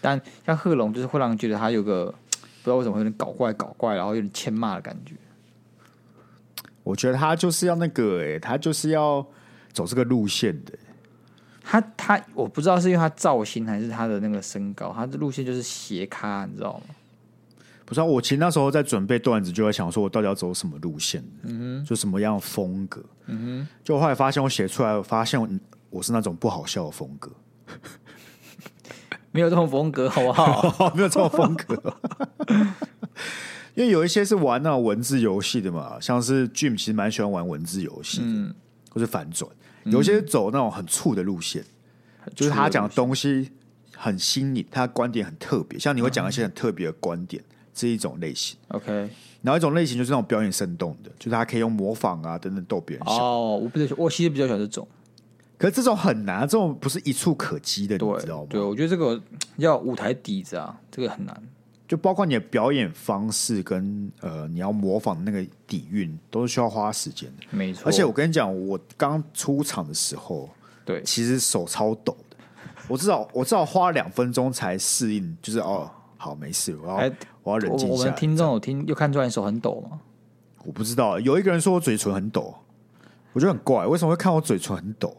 [0.00, 5.14] 但像贺龙，就是会让人觉得他有个不知道为什么会有点搞怪、搞怪，然后有点欠骂的感觉。
[6.82, 9.26] 我觉得他就是要那个、欸，哎，他就是要
[9.70, 10.72] 走这个路线的。
[11.68, 16.94] 他他，我不知道是因为他造型还是他的那个身高，他的路线就是斜咖，你知道吗？
[17.84, 21.24] 不知道，我其实那时候在准备段子，就在想说，我到底要走什么路线？
[21.42, 23.04] 嗯哼，就什么样的风格？
[23.26, 27.32] 嗯哼，就后来发现，我写出来，我发现我是那种不好笑的风格，
[29.32, 30.92] 没有这种风格，好不 好？
[30.94, 31.96] 没有这种风格，
[33.74, 38.54] 因为有一些是玩那种文字游戏的嘛，像是 Jim 其实蛮喜欢玩文字游戏，嗯，
[38.90, 39.50] 或是反转，
[39.86, 41.62] 有些走那种很醋的路线，
[42.24, 43.50] 嗯、就是他讲的东西
[43.94, 47.42] 很新颖，他的观点很特别，像你会讲一些很特别的观点。
[47.42, 48.90] 嗯是一种类型，OK，
[49.42, 53.22] 然后一种类型就是那种表演生动的，就是他可以用模仿啊等等逗别人笑。
[53.22, 54.88] 哦，我不是，我其实比较喜欢这种，
[55.58, 58.46] 可是这种很难，这种不是一触可及的，你知道吗？
[58.48, 59.20] 对，我觉得这个
[59.58, 61.42] 要舞台底子啊，这个很难。
[61.86, 67.44] 就包括你的表演方式跟呃，你要模仿的那个底蕴，都是需要花时间的。
[67.50, 70.48] 没错，而且我跟你讲，我刚出场的时候，
[70.84, 72.36] 对，其实手超抖的，
[72.88, 75.90] 我至少我至少花了两分钟才适应，就是哦。
[76.18, 76.74] 好，没事。
[76.78, 77.98] 我要、欸、我要冷静一下。
[77.98, 80.00] 我们听众有听又看出来你手很抖吗？
[80.64, 82.54] 我不知道，有一个人说我嘴唇很抖，
[83.34, 83.86] 我觉得很怪。
[83.86, 85.14] 为什么会看我嘴唇很抖？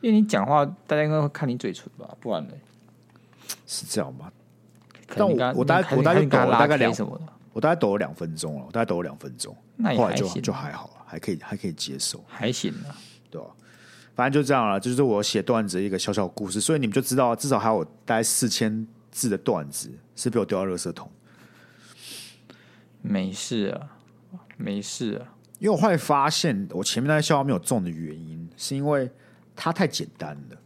[0.00, 2.08] 因为你讲话，大家应该会看你嘴唇吧？
[2.20, 2.54] 不然呢？
[3.66, 4.30] 是这样吗？
[5.14, 12.94] 但我我大概我大概抖了大概两什么的，我大概抖了两分钟了，我大概抖了两分钟，那也还行，后来就就还好了，还可以还可以接受，还行啊，
[13.30, 13.48] 对吧？
[14.14, 21.10] 反正就这样了，就是我写段子一个小小故事，所以你们就知道，至少还有大概四千字的段子是被我丢到垃圾桶，
[23.02, 23.96] 没事啊，
[24.56, 25.34] 没事啊。
[25.58, 29.10] 因为我后来发现，我前面那些笑话没有中的原因，是因为
[29.54, 30.56] 它太简单了，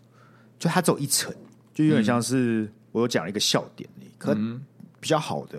[0.58, 1.32] 就它只有一层，
[1.72, 4.34] 就有点像是我有讲了一个笑点，嗯、可
[5.00, 5.58] 比较好的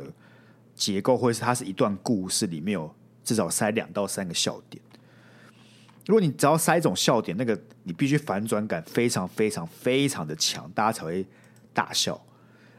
[0.75, 2.93] 结构或者是它是一段故事里面有
[3.23, 4.81] 至少塞两到三个笑点，
[6.05, 11.25] 如果你只要塞一种笑点，那个你必须反转感非常非常非常的强，大家才会
[11.73, 12.13] 大笑。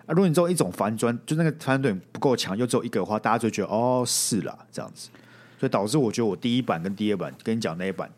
[0.07, 5.11] 啊，如果你只有一种反转，就那个反转不够强，又只有一个的话，大家就觉得哦是啦这样子，
[5.59, 8.11] 所以导致我觉得我第一版跟第二版跟你讲那一版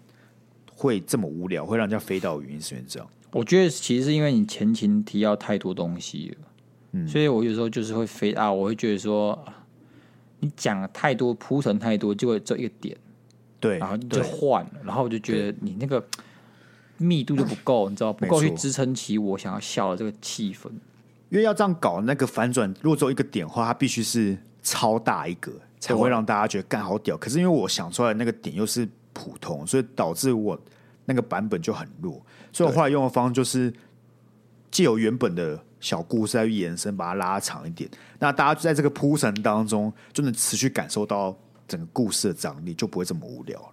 [0.75, 3.09] 会这么无聊，会让人家飞到原因是因为这样。
[3.33, 6.49] 我觉得其实是因为你前情提要太多东西了，
[6.95, 9.37] 嗯，所以我有时候就是会飞啊，我会觉得说
[10.39, 12.97] 你讲太多铺陈太多，就会这一个点。
[13.59, 16.03] 对，然后就换了，然后我就觉得你那个
[16.99, 20.69] 密度就不够，你知道不够去支撑起我想要笑的这个气氛。
[21.31, 27.17] 因为要这样搞那个反转，如果只有一个点的话，它必须是超大一个才会让大家觉得干好屌。
[27.17, 30.61] 可是因为我想出来的那个点又是普通，所以导致我
[31.07, 32.21] 那个版本就很弱。
[32.53, 33.73] 所以我后来用的方式就是
[34.71, 37.89] 借由原本的小故事再去延伸，把它拉长一点。
[38.19, 41.37] 那大家就在这个铺陈当中就能持续感受到。
[41.67, 43.67] 整个故事的张力就不会这么无聊了。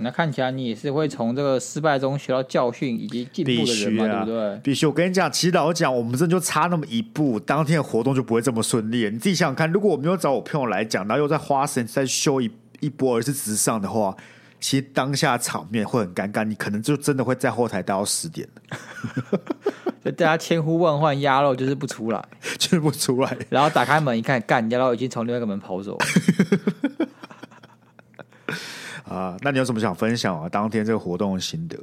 [0.00, 4.60] 那看起来你也是会从这个失败中学到教训以及进步的人嘛，啊、对不对？
[4.64, 4.86] 必须。
[4.86, 9.08] 我跟你讲，其实老实讲，我们这就差那么一步，当天的活动就不会这么顺利。
[9.08, 12.50] 你自己想想看，如果我没有找我朋友来讲，然后又再花时间再修一
[12.80, 14.16] 一波而是直上的话，
[14.62, 16.44] 其实当下场面会很尴尬。
[16.44, 18.48] 你可能就真的会在后台待到十点
[20.02, 22.24] 就大家千呼万唤鸭肉就是不出来，
[22.58, 23.36] 就是不出来。
[23.50, 26.06] 然后打开门一看，干鸭肉已经从另外一个门跑走了。
[29.14, 30.48] 啊，那你有什么想分享啊？
[30.48, 31.76] 当天这个活动的心得？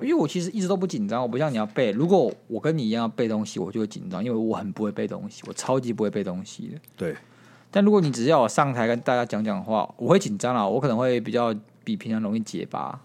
[0.00, 1.90] 因为我其实一直都不紧张，我不像你要背。
[1.92, 6.78] 如果我跟你一样要背东西，我就会紧张，因为我很不会背东西，我超级不会背东西的。
[6.96, 7.16] 对。
[7.70, 13.00] 但如果你只是要我上台跟大家讲讲话，我会紧张啊，我可能会比较比平常容易结巴。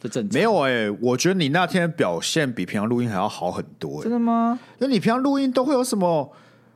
[0.00, 0.34] 这正常。
[0.34, 4.02] 没有哎、欸，我觉得你那天的表现比平常录音还要好很多、欸。
[4.02, 4.58] 真的吗？
[4.78, 6.32] 因为你平常录音都会有什么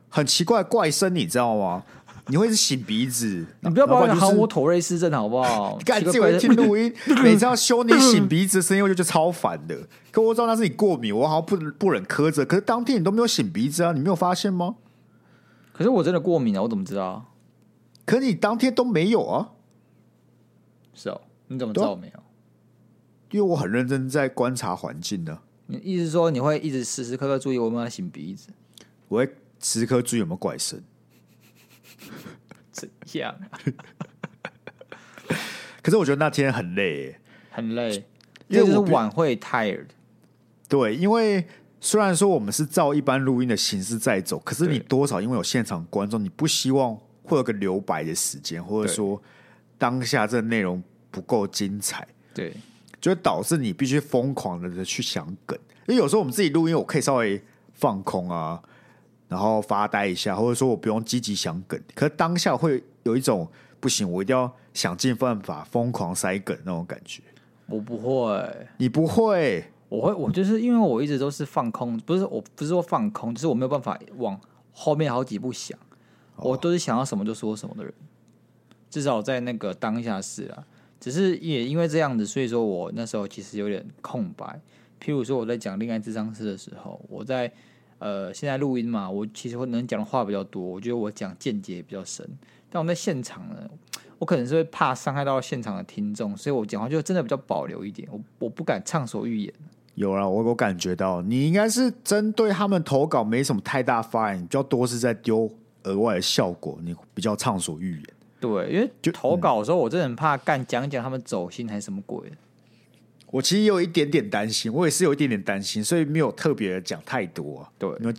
[0.09, 1.83] 很奇怪的怪声，你知道吗？
[2.27, 5.77] 你会是擤鼻子，你不要把我喊我妥瑞斯症好不好？
[5.83, 9.75] 干，这回听录音， 每次要修你擤鼻子的声音，我就觉得超烦的。
[10.11, 12.45] 可我知道那是你过敏，我好像不不忍苛责。
[12.45, 14.75] 可是当天你都没有擤鼻子啊，你没有发现吗？
[15.73, 17.25] 可是我真的过敏啊，我怎么知道？
[18.05, 19.49] 可是你当天都没有啊？
[20.93, 22.23] 是哦，你怎么知道我没有？
[23.31, 25.39] 因为我很认真在观察环境呢。
[25.67, 28.49] 你意思是说你会一直时时刻刻注意我有没有擤鼻子？
[29.07, 29.25] 我会
[29.59, 30.81] 时时刻注意有没有怪声。
[32.71, 33.35] 怎样？
[35.81, 37.15] 可是我觉得那天很累，
[37.49, 38.05] 很累，
[38.47, 39.87] 因为是晚会 tired。
[40.67, 41.45] 对，因为
[41.79, 49.21] 虽然说我们是照一般录音的形式在走，可是你多少因为有现场观众，你不希望会有个留白的时间，或者说
[49.81, 52.53] 当下这个内容不够精彩，对，
[52.99, 55.57] 就会导致你必须疯狂的去想梗。
[55.87, 58.61] 因为有时候我们自己录音，我可以稍微放空啊。
[59.27, 67.23] 然后发呆一下，或者说我不用积极想梗，可是当下会有一种不行，我一定要想尽办法疯狂塞梗那种感觉。
[67.67, 74.37] 我不会，你不会，我会，我就是因为我一直都是放空，不是我不是说放空，就是我没有办法往
[74.73, 75.79] 后面好几步想，
[76.35, 77.93] 我都是想要什么就说什么的人。
[78.91, 80.63] 至少在那个当下是啊，
[80.99, 84.61] 只是也因为这样子，所以说我那时候其实有点空白。
[85.03, 87.51] 譬如说我在讲恋爱智商师的时候，我在。
[88.03, 92.27] 呃，现在录音嘛，我其实会能讲的话比较多，我觉得我讲见解也比较深。
[92.67, 93.57] 但我在现场呢，
[94.17, 99.53] 我可能是会怕伤害到现场的听众，所以我讲话就真的比较保留一点，我我不敢畅所欲言。
[99.93, 105.47] 有啊，我我感觉到你应该是针对他们投稿没什么太大发言，比较多是在丢
[105.83, 108.03] 额外的效果，你比较畅所欲言。
[108.41, 112.19] 对，因为就投稿的时候，我真的很怕干讲讲他们走心还是什么鬼。
[113.27, 117.69] 我其实也有一点点担心，我也是有一点点担心，所以没有特别的讲太多啊。
[117.77, 118.13] 对，因为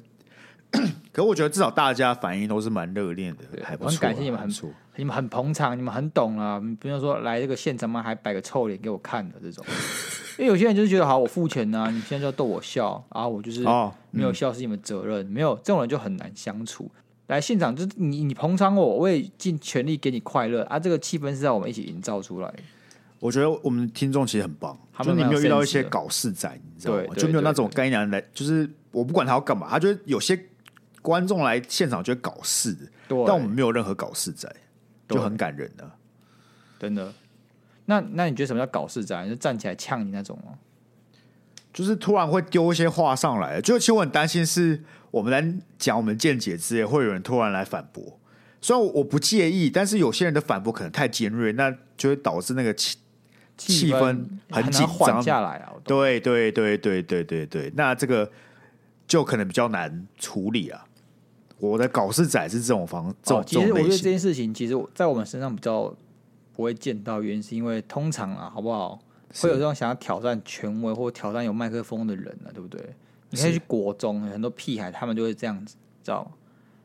[1.12, 3.90] 可我觉得至少大家反应都是蛮热烈的，还不错。
[3.90, 6.58] 很感谢你们很，很你们很捧场，你们很懂啊。
[6.80, 9.62] 不用说来这个现场嘛，还摆个臭脸给我看的这种。
[10.38, 13.62] 因为有些人就是觉得好，我付钱呐、啊，你现在就要逗我笑啊，我就是
[14.10, 16.90] 没有笑是你们责任，哦嗯、没有这种人就很难相处。
[17.32, 20.78] 来现场就是你你捧场我，我也尽全力给你快乐啊。
[20.78, 22.54] 这个气氛是要我们一起营造出来。
[23.18, 27.14] 我觉得我们听众其实很棒，就你没有遇到一些搞事仔，你知道吗？
[27.16, 30.38] 就没有那种该男人来，就是我不管他要干嘛，他觉得有些
[31.00, 32.76] 观众来现场就会搞事，
[33.08, 34.52] 但我们没有任何搞事仔，
[35.08, 35.88] 就很感人的，
[36.78, 37.12] 真的。
[37.86, 39.28] 那那你觉得什么叫搞事仔？
[39.28, 40.58] 就站起来呛你那种吗？
[41.72, 48.18] 就是突然会丢一些话上来，就其实我很担心是我们来讲我们见解之类，会有人突然来反驳。
[48.60, 52.98] 虽然我不介意，但是有些人的反驳可能太尖锐，那就会导致那个气。
[53.58, 55.74] 气氛很紧张下来啊！
[55.84, 58.28] 对对对对对对对，那这个
[59.06, 60.84] 就可能比较难处理啊。
[61.58, 65.94] 我的搞事仔是这种方，这种、哦、其实我觉得这件事情，其实在我们身上比较
[66.54, 68.98] 不会见到，原因是因为通常啊，好不好？
[69.34, 72.80] 会有这种想要挑战权威或挑战有麦克风的人呢、啊，对不对？
[73.30, 76.30] 你可以去国中，很多屁孩他们就会这样子，知道吗？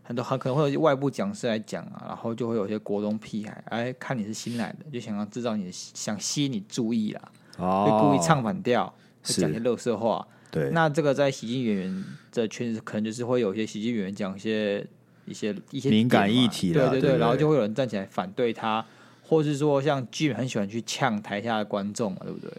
[0.03, 7.21] 很多很可能会有外部讲师来讲啊，然后就会有些国中屁孩，哎，看你是新来的，就想要制造你的，想吸引你注意啦，
[7.57, 8.85] 哦、就故意唱反调，
[9.21, 10.25] 会讲些垃圾话。
[10.49, 14.87] 对，那这个在喜剧演员的圈子，可能就是会有一些喜剧演员讲一些
[15.25, 17.19] 一些一些敏感议题，对对对，对对？
[17.19, 18.83] 然后就会有人站起来反对他，
[19.27, 22.51] 或是说像 Jim 很喜欢去呛台下的观众嘛，对不对？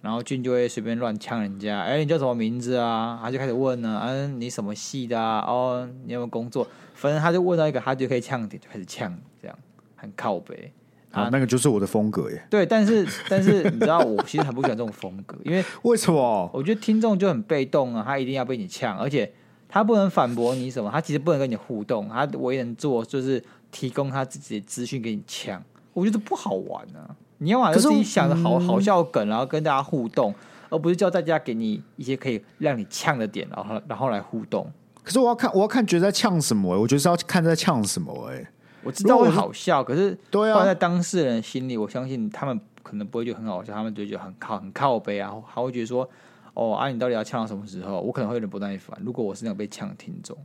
[0.00, 3.18] 然后俊就会随便乱呛人家，哎，你叫什么名字啊？
[3.22, 5.44] 他就开始问呢，嗯、啊，你什么系的啊？
[5.46, 6.66] 哦，你有没有工作？
[6.94, 9.58] 反正他就问到一个，他就可以呛点，就开始呛，这样
[9.96, 10.72] 很靠北。
[11.10, 12.40] 啊，那个就是我的风格耶。
[12.48, 16.48] 对，但是但是你知道，我其实很不喜欢这种风格，因为 为什么？
[16.54, 19.30] 我觉得听众就很被动啊，他一定要被你呛，而且
[19.68, 27.16] 他不能反驳你什么，他其实不能跟你互动，他唯一能做就是提供他自己的资讯给你呛，我觉得不好玩啊。
[27.38, 30.34] 你要把自己想的好好笑梗，然后跟大家互动，
[30.68, 34.70] 而不是叫大家给你一些可以让你呛的点，然后然后来互动。
[35.02, 36.78] 可是我要看，我要看觉得在呛什么？
[36.78, 38.12] 我觉得是要看在呛什么？
[38.30, 38.46] 哎，
[38.82, 46.06] 我知道会好笑，可是放在当事人心里，我相信他们可能不会觉得很好笑，他们就觉得很靠很靠背啊，还会觉得说，
[46.52, 47.98] 哦，啊，你到底要呛到什么时候？
[48.02, 49.00] 我可能会有点不耐烦。
[49.02, 50.36] 如果我是那个被呛的听众，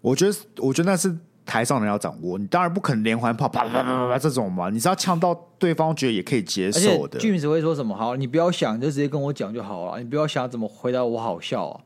[0.00, 1.16] 我觉得，我觉得那是。
[1.44, 7.18] 台上人要掌握，你当然不可能连环炮啪啪啪啪啪这种嘛，你是要呛到对方觉得也可以接受的。
[7.18, 7.96] 剧名只会说什么？
[7.96, 9.98] 好，你不要想，你就直接跟我讲就好了。
[9.98, 11.80] 你不要想怎么回答我好笑啊，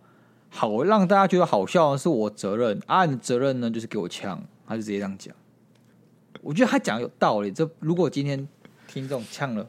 [0.51, 5.35] 好让大家觉得好笑是我责任啊，你的责任呢就是给我呛，他就直接这样讲。
[6.42, 7.51] 我觉得他讲的有道理。
[7.51, 8.47] 这如果今天
[8.87, 9.66] 听众呛了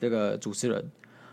[0.00, 0.90] 这个主持人，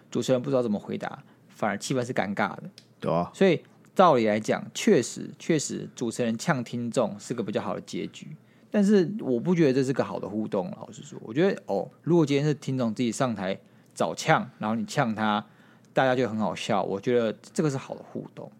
[0.10, 2.64] 主持人不知道怎么回答，反而气氛是尴尬的，
[3.00, 3.62] 对啊，所以。
[3.96, 8.28] 道理来讲，确实确实，主持人呛听众是个比较好的结局。
[8.72, 10.72] 但是我不觉得这是个好的互动。
[10.80, 13.56] 老实说，我觉得哦，如果今天是听众自己上台
[13.94, 15.46] 找呛，然后你呛他，
[15.94, 16.82] 大家就很好笑。
[16.82, 18.52] 我觉得这个是好的互动。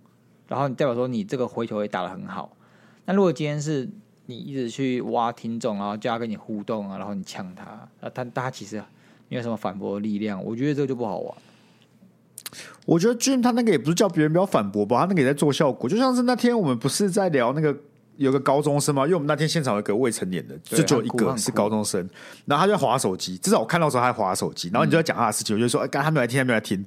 [0.48, 2.56] 然后你代表说你这个回球也打得很好。
[3.06, 3.90] 那如果今天是
[4.28, 7.64] 你一直去挖听众，然后叫他跟你互动啊，然后你呛他，
[8.00, 8.78] 啊，他他其实
[9.30, 10.44] 没有什么反驳的力量。
[10.44, 11.36] 我觉得这个就不好玩。
[12.86, 15.90] 我觉得 Jim 他那个也不是叫别人不要反驳吧，他那个也在做效果。
[15.90, 17.76] 就像是那天我们不是在聊那个
[18.18, 19.04] 有个高中生吗？
[19.04, 22.08] 因为我们那天现场有个未成年的，就只有一个是高中生，
[22.46, 23.38] 然后他就划手机。
[23.38, 26.78] 至少我看到的时候他在滑手机，然后你就在讲他的事情，我就说：“哎，刚他没来听，他没来听。”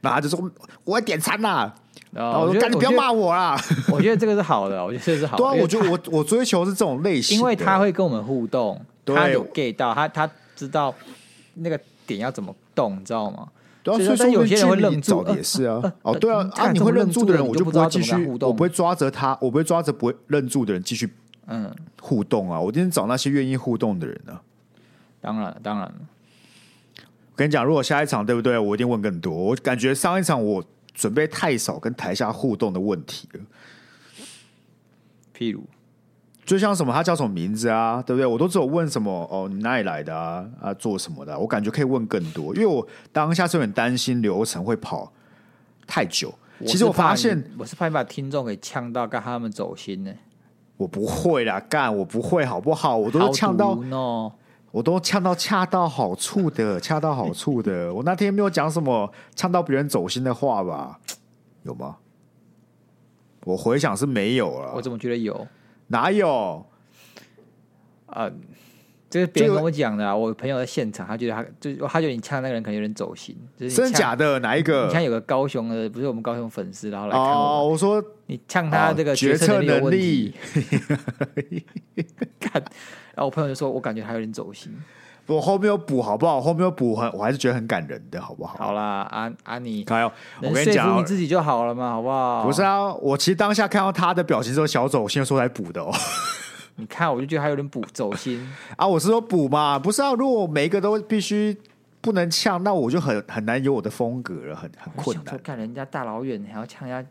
[0.00, 0.50] 然后他就说
[0.84, 1.74] ：“我要点餐啦。”
[2.12, 3.58] 然后我说：“赶紧不要骂我啦！”
[3.90, 5.42] 我觉得这个是好的，我觉得这个是好的。
[5.42, 10.94] 对啊，我觉得我我追求是这种类型，因为他会跟我们互动，他有 get 到，他他知道
[11.54, 13.48] 那个点要怎么动，你知道吗？
[13.94, 15.80] 所以说，有些人会愣住，也是啊。
[16.02, 21.08] 哦，对啊， 啊，你会愣住的人，我就不会继续，我不会抓着他，我不会抓着不会愣住的人继续
[21.46, 22.60] 嗯互动啊。
[22.60, 24.40] 我今天找那些愿意互动的人呢。
[25.20, 25.92] 当然，当然。
[26.98, 28.58] 我跟你讲，如果下一场对不对？
[28.58, 29.32] 我一定问更多。
[29.32, 33.40] 我感觉上一场我准备太少跟台下互动的问题了，
[35.36, 35.62] 譬如。
[36.46, 38.00] 就像什么，他叫什么名字啊？
[38.06, 38.24] 对不对？
[38.24, 40.46] 我都只有问什么哦，你哪里来的啊？
[40.62, 41.36] 啊，做什么的？
[41.36, 45.12] 我感觉可以问更多，因为我当下是有点担心流程会跑
[45.86, 46.32] 太久。
[46.60, 50.12] 其实我发现，我是怕你把听众给呛到，干他们走心呢。
[50.76, 52.96] 我不会啦，干我不会，好不好？
[52.96, 53.76] 我都呛到，
[54.70, 57.92] 我都呛到恰到好处的，恰到好处的。
[57.94, 61.00] 我那天没有讲什么呛到别人走心的话吧？
[61.64, 61.96] 有吗？
[63.44, 64.72] 我回想是没有了。
[64.74, 65.46] 我怎么觉得有？
[65.88, 66.66] 哪有？
[68.06, 68.30] 啊，
[69.08, 70.16] 这是别人跟我讲的啊。
[70.16, 73.36] 我朋友在现场，他觉得他就他觉得你呛那个人可能有点走心。
[73.58, 74.38] 真的假的？
[74.40, 74.86] 哪一个？
[74.86, 77.26] 你看有个高雄的，不是我们高雄粉丝，然后来看我。
[77.26, 80.34] 哦，我说你呛他这个决策能力。
[82.40, 82.62] 看，
[83.14, 84.72] 然后我朋友就说，我感觉他有点走心。
[85.26, 86.40] 我后面有补好不好？
[86.40, 88.56] 后面有补，很我还是觉得很感人的，好不好？
[88.58, 92.44] 好啦，安安妮，还有我跟你讲，你自己就好了嘛，好不好？
[92.44, 95.92] 不是啊，我其实当下看到他的表情之后，小走心的时候才补的哦。
[96.76, 98.86] 你看，我就觉得他有点补走心 啊。
[98.86, 100.12] 我是说补嘛，不是啊。
[100.12, 101.56] 如果每一个都必须
[102.00, 105.38] 不能呛，那我就很很难有我的风格了，很很困难。
[105.42, 107.10] 看人家大老远还要呛人家。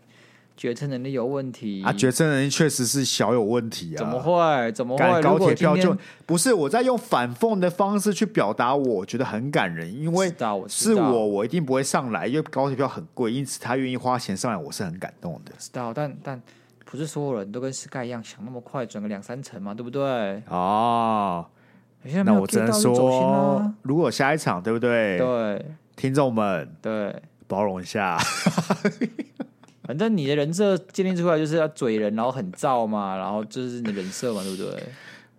[0.58, 1.92] 决策能力有问题啊！
[1.92, 4.00] 决策能力确实是小有问题啊！
[4.00, 4.72] 怎么会？
[4.72, 5.22] 怎么会？
[5.22, 5.96] 高铁票就
[6.26, 10.34] 不是我在用反讽的方式去表达，我觉得很感人，因为
[10.68, 15.52] 是我，我一定不会上来，因为高铁票很贵，因此他愿意花钱上来，我是很感动的。
[15.58, 16.42] 知道，但但
[16.86, 20.42] 不是所有人都跟 Sky 一样想那么快转个两三层嘛，对不对？
[20.48, 21.46] 哦，
[22.24, 25.18] 那我只能说，如果下一场对不对？
[25.18, 25.66] 对，
[25.98, 27.14] 听众们，对，
[27.48, 28.18] 包容一下。
[29.86, 34.84] 反正你的人设建立出来就是要嘴人，然后很燥嘛，然后就是你的人设嘛，对不对？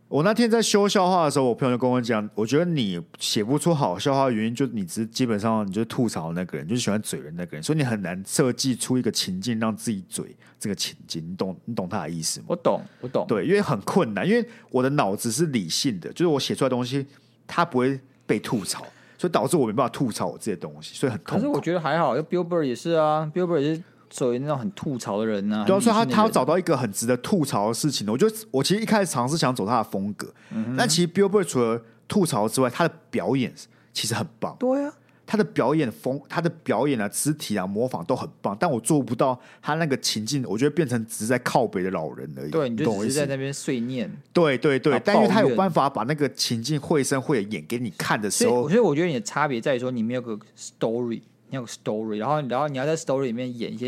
[0.08, 11.28] 我那天在修笑话的时候，我朋友就跟我讲，我觉得你写不出好笑话的原因，就你只是基本上你就是吐槽那个人，就是喜欢嘴人那个人，所以你很难设计出一个情境让自己嘴这个情境。
[11.28, 12.46] 你懂你懂他的意思吗？
[12.50, 13.26] 我懂，我懂。
[13.26, 17.04] 对，因为很困难，因为我的脑子是理性的，就是我写出来的东西，
[17.44, 18.86] 它不会被吐槽，
[19.18, 21.34] 所以导致我没办法吐槽我自己的东西，所以很痛苦。
[21.34, 23.82] 可是我觉得还好，因为 Bill Burr 也是啊，Bill Burr 也是。
[24.10, 28.08] 属于那种很吐槽的人呢、啊，对啊，所以他他要找到一个很值得吐槽的事情。
[28.10, 33.52] 我觉得我其实一开始尝试想走他的风格，嗯、但其实 Billboard 除了吐槽之外，他的表演
[33.92, 34.56] 其实很棒。
[34.58, 34.92] 对啊，
[35.26, 38.56] 他的表演风，他的表演啊，肢体啊，模仿都很棒。
[38.60, 42.50] 但我做不到他那个情境，我觉得变成只是在靠北的老人而已。
[42.50, 44.08] 对，你就只是在那边碎念。
[44.32, 51.22] 对对对，但因为他有办法把那个情境绘声绘影演给你看的时候，所以我觉得你的差别在于说，你没有个 story。
[51.56, 53.86] 你有个 story，然后然后你要在 story 里面演一些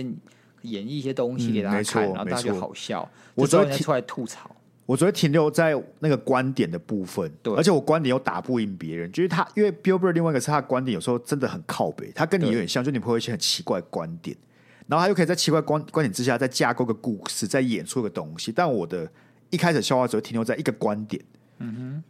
[0.62, 3.08] 演绎一些东西给大家看，嗯、然后大家就好笑。
[3.34, 4.50] 我昨天出来吐槽，
[4.86, 14.36] 我只会停留在那个观点的部分，对，而且我观点又打不赢别人，就是他，因为 Billboard 另外一个是他的观点有时候真的很靠北，他跟你有点像，就你会有一些很奇怪的观点，
[14.86, 18.50] 然后他又可以在奇怪观观点之下再架构个故事，再演出个东西。
[18.50, 19.08] 但我的
[19.50, 21.22] 一开始笑话只会停留在一个观点，
[21.58, 22.04] 嗯哼，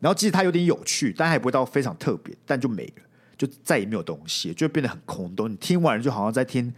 [0.00, 3.02] 然后即使他有点有趣，但还不会到非常特别，但就没了。
[3.36, 5.50] 就再也没有东西，就变得很空洞。
[5.50, 6.72] 你听完就好像在听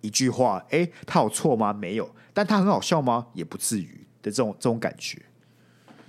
[0.00, 1.72] 一句话，哎、欸，他有错吗？
[1.72, 3.26] 没有，但他很好笑吗？
[3.34, 5.20] 也不至于的这种这种感觉。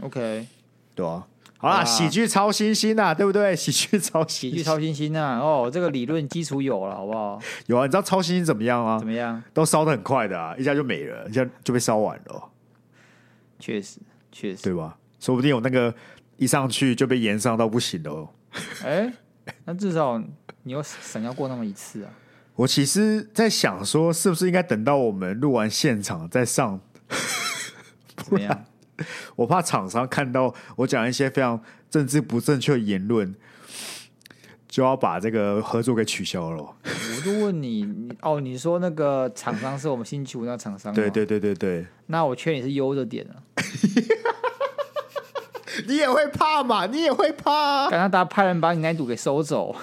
[0.02, 0.48] OK，
[0.96, 1.28] 对啊，
[1.58, 3.54] 好啦，喜剧超新星啊，对不对？
[3.58, 5.40] 喜剧超喜剧超新星啊！
[5.40, 7.38] 哦，这个理论基础有了，好不好？
[7.66, 8.98] 有啊，你知道超新星怎么样吗？
[8.98, 9.44] 怎么样？
[9.54, 12.50] 都烧的很快的啊，一下就没了，一下就被烧完了。
[13.60, 14.00] 确实，
[14.32, 14.98] 确实，对吧？
[15.20, 15.94] 说不定有那个
[16.38, 18.30] 一上去就被延上到不行了。
[18.84, 19.14] 哎、欸。
[19.70, 20.20] 那至少
[20.63, 22.09] 你有闪耀过那么一次啊！
[22.55, 26.82] 我其实，在想说，是不是应该等到我们录完现场再上？
[28.17, 28.65] 怎么样？
[29.38, 33.36] 我怕厂商看到我讲一些非常政治不正确的言论，
[34.67, 36.63] 就要把这个合作给取消了。
[36.84, 40.91] 我就问你，你哦，你说那个厂商是我们星期五那个厂商？
[40.95, 41.86] 对对对对对。
[42.07, 43.38] 那我劝你是悠着点啊。
[45.90, 46.86] 你也会怕嘛？
[46.86, 47.90] 你也会怕、啊？
[47.90, 49.76] 刚刚大家派人把你那赌给收走，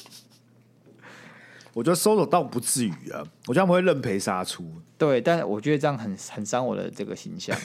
[1.72, 3.24] 我觉得收走倒不至于啊。
[3.46, 4.70] 我觉得他们会认赔杀出。
[4.98, 7.56] 对，但我觉得这样很很伤我的这个形象，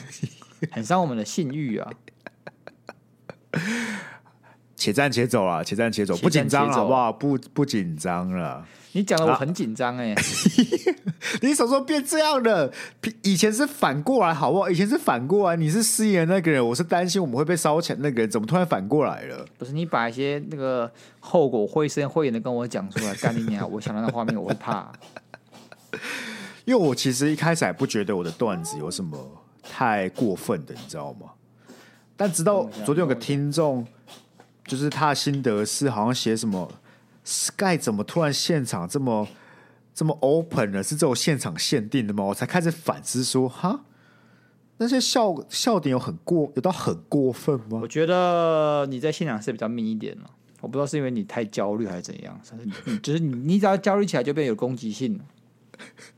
[0.72, 1.92] 很伤我们的信誉啊。
[4.82, 5.64] 且战且走啊！
[5.64, 7.12] 且战且走，不紧张好不好？
[7.14, 8.66] 不不紧张了。
[8.94, 10.16] 你讲的我很紧张哎！
[11.42, 12.74] 你什么时候变这样的？
[13.22, 14.68] 以前是反过来，好不好？
[14.72, 19.46] 以前是反过来，你是失言那个人，我是担心我们会被烧钱那个人，怎么突然反过来了？
[19.60, 23.70] 不是你把一些那个后果绘声绘影的跟我讲出来，干你娘！
[23.72, 24.92] 我想到那画面，我会怕。
[26.66, 29.16] 因为我其实一开始还不觉得我的段子有什么
[29.62, 31.28] 太过分的，你知道吗？
[32.18, 33.86] 但直到昨天有个听众，
[34.66, 36.72] 就是他的心得是好像写什么。
[37.24, 39.28] Sky 怎么突然现场这么
[39.94, 40.82] 这么 open 了？
[40.82, 42.24] 是这种现场限定的吗？
[42.24, 43.82] 我才开始反思说，哈，
[44.78, 47.80] 那些笑笑点有很过，有到很过分吗？
[47.84, 50.32] 我觉得你在现场是比较密一点了。
[50.62, 55.26] 我不知道是因为你太焦虑还是怎样，是就是你你只要焦虑起来就变有攻击性了。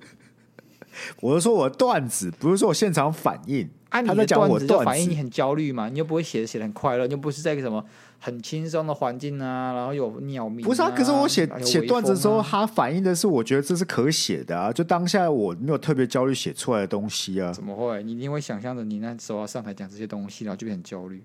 [1.20, 3.70] 我是说我的段子，不是说我现场反应。
[3.90, 5.90] 啊，你的段子就反映你很焦虑嘛？
[5.90, 7.86] 你又不会写写的很快乐，你又不是在什么。
[8.26, 10.68] 很轻松的环境啊，然后有鸟鸣、啊。
[10.70, 17.52] 不是啊，可是我写写、啊、段子的时候，它反映的是我觉得这是可写的啊，就当下我没有特别焦虑写出来的东西啊。
[17.52, 18.02] 怎么会？
[18.02, 21.22] 你一定会想象着你那时候要上台讲这些东西，然后就变很焦虑，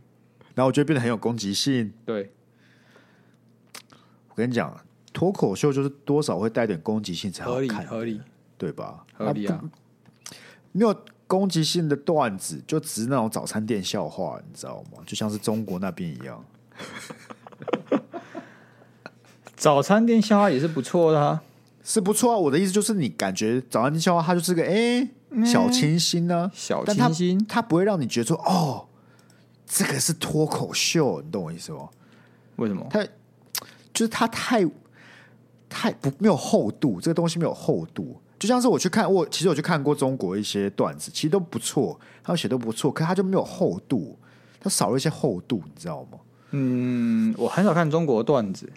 [0.56, 1.92] 然后我觉得变得很有攻击性。
[2.04, 2.32] 对，
[4.30, 4.76] 我跟你讲，
[5.12, 8.20] 脱口秀就是多少会带点攻击性才好看，合理，
[8.56, 9.06] 对吧？
[9.14, 9.62] 合理啊，
[10.72, 10.92] 没有
[11.28, 14.98] 攻击性的段子就只是那种早餐店笑话，你知道吗？
[15.06, 16.44] 就像是中国那边一样。
[19.56, 21.42] 早餐店笑话也是不错的，啊，
[21.82, 22.36] 是不错啊。
[22.36, 28.86] 我的意思就是，你感觉早餐店笑话，它就是个哎、欸嗯、小清新呢，啊，小清新，它不会让你觉得说哦，
[29.66, 31.88] 这个是脱口秀，你懂我意思吗？
[32.56, 32.86] 为什么？
[32.90, 33.04] 它
[33.92, 34.64] 就是它太
[35.68, 38.20] 太不没有厚度，这个东西没有厚度。
[38.38, 44.16] 就像是我去看，我其实我去看过中国一些段子，其实都不错，他们写都不错，可它就没有厚度，
[44.60, 46.18] 它少了一些厚度，你知道吗？
[46.50, 48.70] 嗯，我很少看中国段子。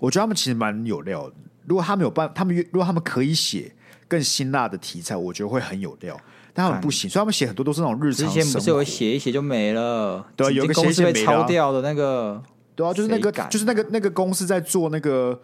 [0.00, 1.34] 我觉得他们其实蛮有料的。
[1.66, 3.72] 如果他们有办，他们如果他们可以写
[4.06, 6.18] 更辛辣的题材，我觉得会很有料。
[6.54, 8.26] 但他们不行，所以他们写很多都是那种日常。
[8.26, 10.26] 之前不是有写一写就没了？
[10.34, 12.42] 对啊，有个公司被抄掉的那个。
[12.74, 15.40] 对啊，就是那个，就是那个那个公司在做那个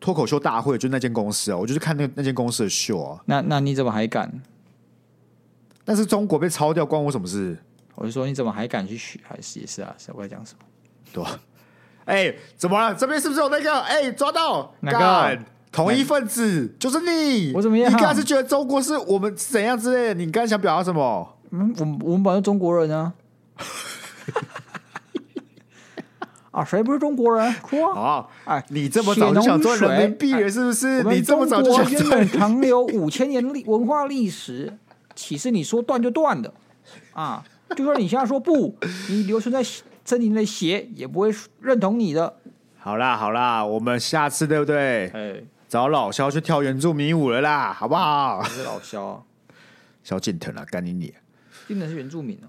[0.00, 1.56] 脱口秀大会，就是那间公司啊。
[1.56, 3.20] 我就是看那那间公司的秀啊。
[3.26, 4.42] 那那你怎么还敢？
[5.84, 7.56] 但是中国被抄掉关我什么事？
[7.94, 9.20] 我就说你怎么还敢去学？
[9.22, 9.94] 还是也是啊？
[9.98, 10.64] 是我在讲什么？
[11.12, 11.38] 对吧？
[12.04, 12.94] 哎，怎么了？
[12.94, 13.80] 这边是不是有那个？
[13.80, 15.38] 哎，抓到哪个？
[15.70, 17.52] 同一份子就是你。
[17.54, 17.92] 我怎么样？
[17.92, 20.14] 你刚才是觉得中国是我们怎样之类的？
[20.14, 21.36] 你刚才想表达什么？
[21.50, 23.12] 嗯，我们我们本来是中国人啊。
[26.50, 27.54] 啊，谁不是中国人？
[27.62, 28.26] 哭啊！
[28.44, 31.04] 哎，你这么早就想做人民币了，是不是？
[31.04, 32.00] 你这么早就想赚？
[32.00, 34.76] 原本长有五千年历文化历史，
[35.14, 36.52] 岂是你说断就断的？
[37.12, 37.44] 啊，
[37.76, 38.74] 就说你现在说不，
[39.08, 39.62] 你留存在
[40.08, 41.30] 身体内的血也不会
[41.60, 42.38] 认同你的。
[42.78, 45.08] 好啦好啦，我们下次对不对？
[45.08, 48.42] 哎，找老肖去跳原住民舞了啦，好不好？
[48.44, 49.26] 是老萧，
[50.02, 51.12] 萧敬腾啊，干你你！
[51.66, 52.48] 敬腾是原住民哦，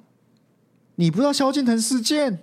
[0.95, 2.39] 你不知道萧敬腾事件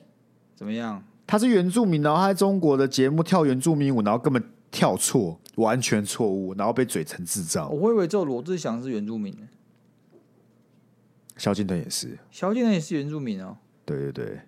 [0.54, 1.02] 怎么样？
[1.26, 7.74] 他是原住民，然后他在中国的节目跳原住民舞，然后根本跳错，完全错误，然后被嘴成智障。
[7.74, 9.48] 我会以为只有罗志祥是原住民呢，
[11.38, 13.56] 萧敬腾也是，萧敬腾也是原住民哦。
[13.86, 14.40] 对对对，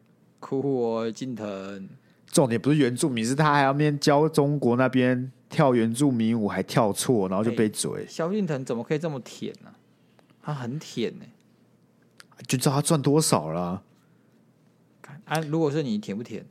[0.49, 1.86] 酷哦，近藤。
[2.26, 8.07] 重点不是原住民，是他还要面教中国那边跳原住民舞，还跳错，然后就被嘴。
[8.09, 9.76] 萧敬腾怎么可以这么舔呢、啊？
[10.42, 11.24] 他很舔呢、
[12.38, 13.82] 欸，就知道他赚多少了。
[15.26, 16.46] 啊，如果是你，舔不舔？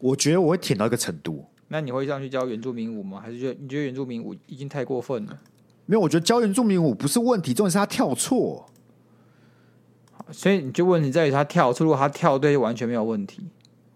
[0.00, 1.44] 我觉得我会舔到一个程度。
[1.68, 3.20] 那你会上去教原住民舞吗？
[3.20, 5.38] 还是觉得你觉得原住民舞已经太过分了？
[5.86, 8.68] 没有，我觉得教原住民舞不是问题，重点是他跳错。
[10.32, 13.46] 所以你就问题在于他跳出，如果他跳对，就完全没有问题。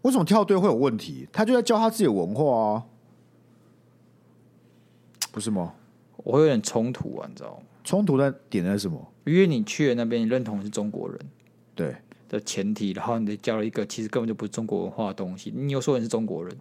[0.03, 1.27] 为什么跳对会有问题？
[1.33, 2.85] 他就在教他自己的文化啊，
[5.33, 5.75] 不是吗？
[6.19, 7.63] 我会有点冲突啊，你知道吗？
[7.83, 9.13] 冲突的点在什么？
[9.25, 11.19] 因为你去了那边，你认同是中国人，
[11.75, 11.97] 对
[12.29, 16.57] 的前提，然后你教了一个其实根本就不是中国文化的东西，你又说你是中国人，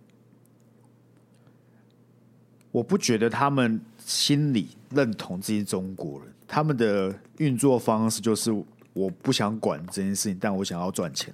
[2.71, 8.51] 我不觉得他们心里认同自己是中国人，他们的运作方式就是
[8.97, 11.33] 我不想管这件事情，但我想要赚钱。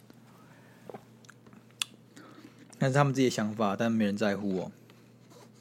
[2.80, 4.72] 那是他们自己的想法，但没人在乎哦。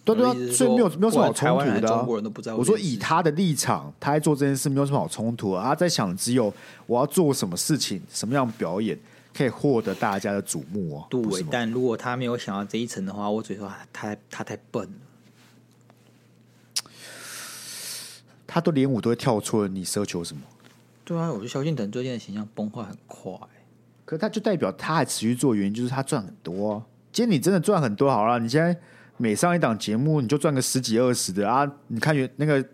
[0.05, 1.99] 对对啊，所以没有没有什么好冲突的啊。
[1.99, 2.59] 中国人都不在乎。
[2.59, 5.63] 我说以他的立场，他在做这件事没有什么好冲突啊。
[5.63, 6.53] 他在想只有
[6.87, 8.99] 我要做什么事情，什么样表演
[9.33, 11.07] 可以获得大家的瞩目哦。
[11.09, 14.91] 对，但如果他没有想到这一层的话，我只说他他，太笨了。
[18.45, 20.43] 他都连舞都会跳错，你奢求什么？
[21.13, 23.33] 对啊，我觉得萧敬腾最近的形象崩坏很快。
[24.07, 26.83] 可是他就代表他还持续做，原因就是他赚很多啊。
[27.13, 28.75] 今天你真的赚很多好了，你现在
[29.19, 31.71] 每上一档节目，你就赚个十几二十的啊！
[31.89, 32.65] 你看原那个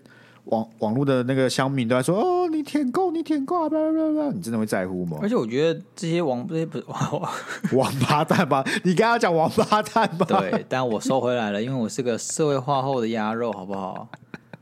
[0.45, 5.19] 网网络的那个乡民都在说哦，你舔够，你舔够，不不不，你真的会在乎吗？
[5.21, 7.29] 而且我觉得这些王这些不是王
[7.73, 8.65] 王八蛋吧？
[8.85, 10.25] 你刚刚讲王八蛋吧？
[10.29, 14.09] 对，但我收回来了，因为我是个社会化后的鸭肉，好不好？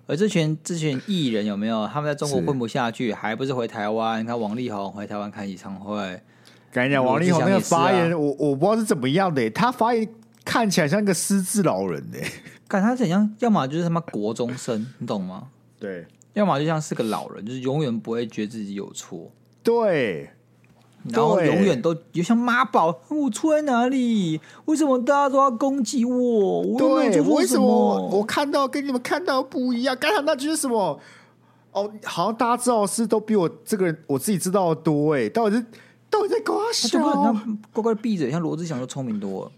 [0.06, 1.86] 而这群这群艺人有没有？
[1.88, 4.22] 他们在中国混不下去，还不是回台湾？
[4.22, 6.20] 你看王力宏回台湾开演唱会。
[6.70, 10.06] 跟你讲，王力宏那个发言，啊、我我不知道是怎么样的，他发言
[10.44, 12.18] 看起来像一个失智老人 呢。
[12.68, 15.48] 看他怎样，要么就是他妈国中生，你懂吗？
[15.78, 19.30] 对，要么就像是个老人，就是永远不会觉得自己有错。
[19.62, 20.30] 对，
[21.10, 24.40] 然后永远都就像妈宝，我错在哪里？
[24.66, 26.60] 为什么大家都要攻击我？
[26.60, 29.96] 我对，为什么我看到跟你们看到不一样？
[30.00, 31.00] 刚才那句是什么？
[31.72, 35.66] 哦，好像大家知道是都比我这个人我自己知道的多哎，到底是？
[36.08, 37.32] 到底在搞笑，那
[37.72, 38.30] 乖乖闭嘴。
[38.30, 39.50] 像罗志祥就聪明多了，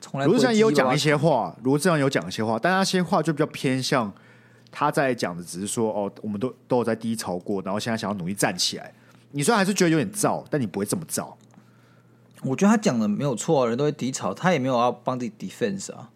[0.00, 4.10] 从来罗志祥也有讲一些话，罗志祥有讲一些话，但那些话就比较偏向
[4.72, 8.92] 他在讲的，只是说哦，我们都都有在低潮过，然后现在想要努力站起来。
[9.32, 11.34] 你虽然还是觉得有点燥，但你不会这么燥。
[12.42, 16.10] 我觉得他讲的没有错，人都会低潮，他也没有要帮自己 defense 啊，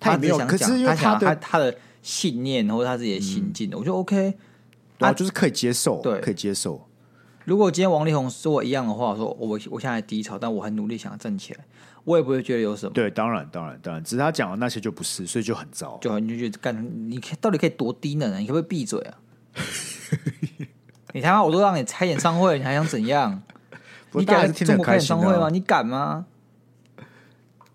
[0.00, 0.38] 他也没有。
[0.38, 4.34] 可是因为他的他，他的信念或者他自己的心境，嗯、我觉得 OK，
[4.98, 6.88] 对啊，就是可以接受，对，可以接受。
[7.44, 11.64] 如果今天王力宏说我一样的话，说我我现在低潮，但我很努力想要站起来，
[12.04, 12.92] 我也不会觉得有什么。
[12.94, 18.38] 对，当然，当然，当然，只是他讲的那些就不是，所以就很糟，就很就觉得干，你到底可以多低能啊？
[18.38, 19.18] 你可不可以闭嘴啊？
[21.14, 23.40] 你他妈我都让你开演唱会，你还想怎样？
[24.12, 25.48] 你敢中国开演唱会吗？
[25.48, 26.26] 你敢吗？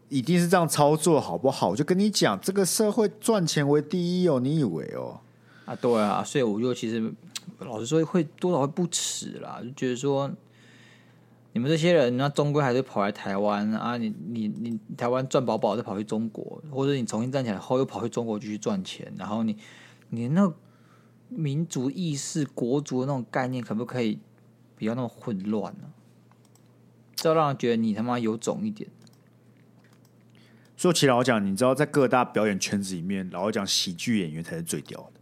[0.09, 1.69] 一定是这样操作好不好？
[1.69, 5.21] 我就跟你讲，这个社会赚钱为第一哦，你以为哦？
[5.65, 7.11] 啊，对啊，所以我就其实。
[7.59, 10.31] 老实说，会多少会不耻啦，就觉得说，
[11.51, 13.97] 你们这些人，那终归还是跑来台湾啊！
[13.97, 19.57] 你你你，台湾赚饱饱再跑去中国，或者你重新站起来后又跑去中国继续赚钱，然后你
[20.07, 20.49] 你那
[21.29, 24.19] 民族意识、国族的那种概念，可不可以
[24.75, 25.95] 不要那么混乱呢、啊？
[27.15, 28.89] 这让人觉得你他妈有种一点。
[30.77, 35.19] 说起老讲，你知道，在各大表演圈子里面，老讲喜剧演员才是最屌的。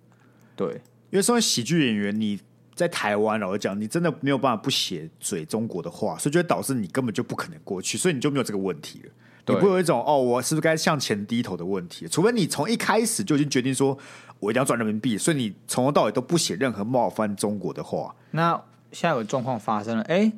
[0.55, 0.81] 对。
[1.09, 2.39] 因为身为喜剧演员，你
[2.75, 9.11] 在台湾老实讲，你真的没有办法不写嘴中国的话，所以就会导致你根本就不可能过去，所以你就没有这个问题了。
[9.47, 12.05] 你不会有一种哦，我是不是该向前低头的问题？
[12.07, 13.97] 除非你从一开始就已经决定说，
[14.39, 18.15] 我一定要赚人民币，所以你从头到尾都不写任何冒犯中国的话。
[18.31, 18.53] 那
[18.91, 20.31] 现在有状况发生了，哎，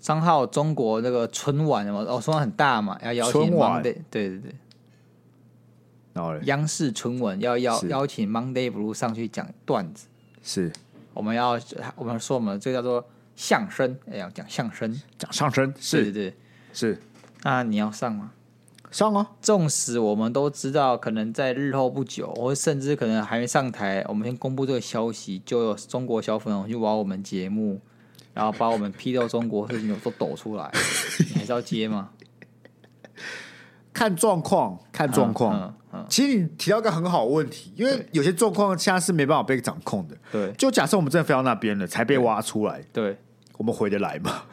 [0.00, 4.54] 张浩，中国那个春晚嘛，哦，春晚很大嘛，要邀请春晚，对对对。
[6.12, 10.06] 然后央视春晚要邀邀请 Monday Blue 上去讲段子，
[10.42, 10.72] 是。
[11.12, 11.58] 我们要
[11.96, 13.04] 我们说我们这个叫做
[13.36, 16.04] 相声，哎，呀讲相声，讲相声，是。
[16.04, 16.34] 对对。
[16.72, 17.00] 是。
[17.42, 18.32] 那你要上吗？
[18.94, 19.28] 上啊！
[19.42, 27.80] 纵使我们都知道，可能在日后不久，或甚至可能还没上台，我们先公布这个消息，就有中国小粉红去挖我们节目，
[28.32, 30.70] 然后把我们批斗中国事情都抖出来，
[31.26, 32.10] 你还是要接吗？
[33.92, 35.58] 看状况，看状况。
[35.58, 40.16] 嗯嗯嗯、其实你提到一个很好的问题，因为有些状况现在是没办法被掌控的。
[40.30, 43.18] 对，就假设我们真的飞到那边了，才被挖出来，对，对
[43.56, 44.44] 我们回得来吗？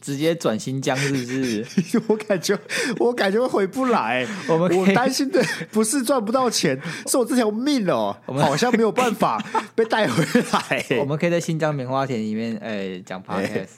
[0.00, 1.66] 直接转新疆是不是？
[2.08, 2.58] 我感觉
[2.98, 4.26] 我感觉会回不来。
[4.48, 9.42] 我们我担心的不是赚不到钱，是我这条命哦，我们好像没有办法
[9.76, 10.84] 被带回来。
[11.00, 13.68] 我们可以在新疆棉花田里面，哎，讲 podcast，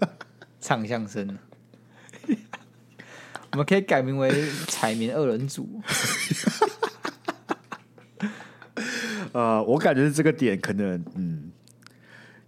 [0.60, 1.36] 唱相声。
[3.52, 4.32] 我们可以改名为
[4.66, 5.80] 彩民二人组。
[9.32, 11.52] 呃，我感觉这个点可能，嗯。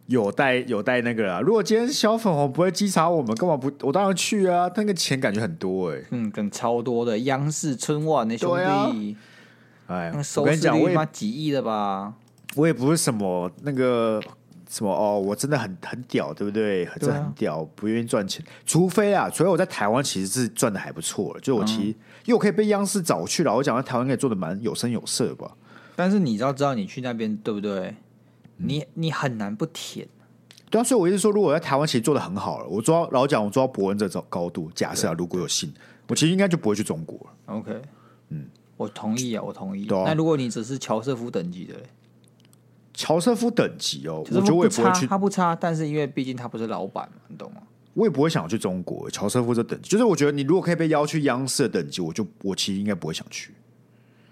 [0.07, 1.41] 有带有带那个啦。
[1.41, 3.71] 如果今天小粉红不会稽查我们，干嘛不？
[3.87, 4.71] 我当然去啊！
[4.77, 7.19] 那个钱感觉很多哎、欸，嗯，跟超多的。
[7.21, 9.17] 央视春晚那兄弟，
[9.89, 12.15] 哎、啊，我跟你讲，我他妈几亿的吧？
[12.55, 14.23] 我也不是什么那个
[14.69, 16.85] 什么哦，我真的很很屌，对不对？
[17.01, 18.45] 真的很屌，不愿意赚钱。
[18.65, 21.41] 除非啊，除非我在台湾其实是赚的还不错了。
[21.41, 21.95] 就我其实、嗯、
[22.27, 25.51] 因为我可以被央视找去了，我讲在台湾可以做的蛮有声有色吧。
[25.97, 27.95] 但是你知道，知道你去那边对不对？
[28.57, 30.09] 你你很难不舔，
[30.71, 35.73] 对啊，所以我一直说，如果我在台湾其实做的很好了，我抓老讲，我做到博恩这种高度，假设啊，如果有信，
[36.09, 37.55] 我其实应该就不会去中国了。
[37.55, 37.83] OK，
[38.31, 38.47] 嗯，
[38.77, 39.87] 我同意啊，我同意。
[39.89, 41.83] 那如果你只是乔瑟夫等级的嘞，
[42.95, 47.63] 乔瑟夫等级哦，我觉得我也不会去，他不差，但是因为毕竟他不是老板嘛，你懂吗？
[47.95, 49.09] 我也不会想去中国。
[49.11, 53.55] 乔瑟夫这等级，就是我觉得你如果可以被邀去央视的等级，我就我其实应该不会想去。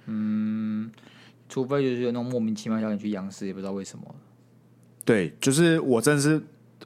[0.07, 0.91] 嗯。
[1.55, 4.05] 除非就是有那种莫名其妙叫你去央视，也不知道为什么。
[5.05, 6.43] 对，就是我真的是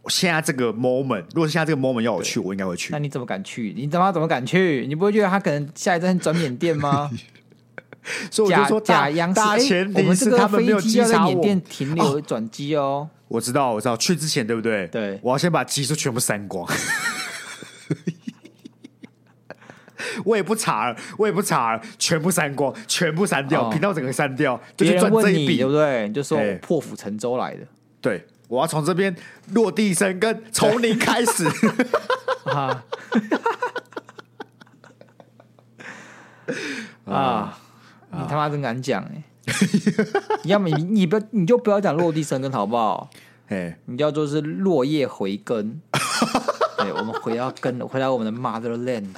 [0.08, 2.92] 现在这个 moment，如果是现在这个 moment 要我去，我应该会去。
[2.92, 3.72] 那你怎么敢去？
[3.74, 4.84] 你他妈怎么敢去？
[4.86, 7.08] 你不会觉得他可能下一站转缅甸吗？
[8.30, 13.10] 所以我就说假央视，欸，我们这个飞机要在缅甸停留转机哦，哦。
[13.28, 14.86] 我知道，我知道，去之前对不对？
[14.88, 16.70] 对，我要先把技术全部删光。
[20.28, 26.10] 我也不查了，我也不查了，全部删光，全部删掉，频道整个删掉，就去赚这一笔，对不对？
[26.12, 27.66] 就说我破釜沉舟来的，
[28.00, 29.16] 对，我要从这边
[29.52, 31.46] 落地生根，从零开始。
[32.44, 32.84] 啊
[37.04, 37.58] 啊！
[38.10, 39.22] 你他妈真敢讲哎！
[40.44, 43.08] 要么你你不你就不要讲落地生根好不好？
[43.48, 45.80] 哎，你叫做是落叶回根。
[46.78, 49.08] 对，我们回到根，回到我们的 motherland。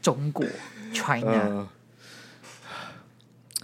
[0.00, 0.44] 中国
[0.92, 1.68] ，China，、呃、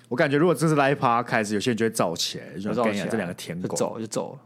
[0.08, 4.40] 我感觉如果这是 live podcast 开始，有些人就会造起来，就跟你讲这两个舔狗就走就走了。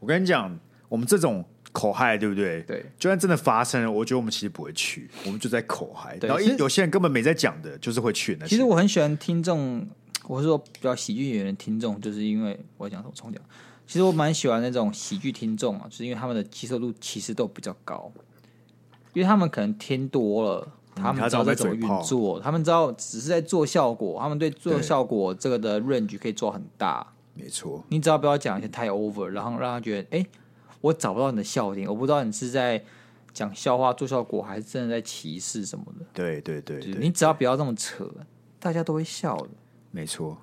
[0.00, 2.62] 我跟你讲，我们这种口嗨，对不对？
[2.62, 6.18] 对，就算真的发生了，我觉得我们其实不会去，我们就在口嗨。
[6.22, 8.46] 然后有些人根本没在讲的，就是会去那。
[8.46, 9.86] 其实我很喜欢听众，
[10.26, 13.40] 我是说比较喜剧演员的听众，就是因为我讲什么重讲。
[13.86, 18.10] 其实我蛮喜欢那种喜剧听众啊，就是因为他们的接受度其实都比较高，
[19.12, 20.68] 因为他们可能听多了。
[20.96, 27.06] 他们知道在怎么运作，他们知道只是在做效果，他们对做效果这个的 range 可以做很大。
[27.34, 30.26] 没错，你只要不要讲一些太 over，然后让他觉得，哎、欸，
[30.80, 32.80] 我找不到你的笑点，我不知道你是在
[33.32, 36.06] 讲笑话做效果，还是真的在歧视什么的。
[36.12, 38.08] 对对对，对，你只要不要这么扯，
[38.60, 39.48] 大家都会笑的。
[39.90, 40.38] 没错。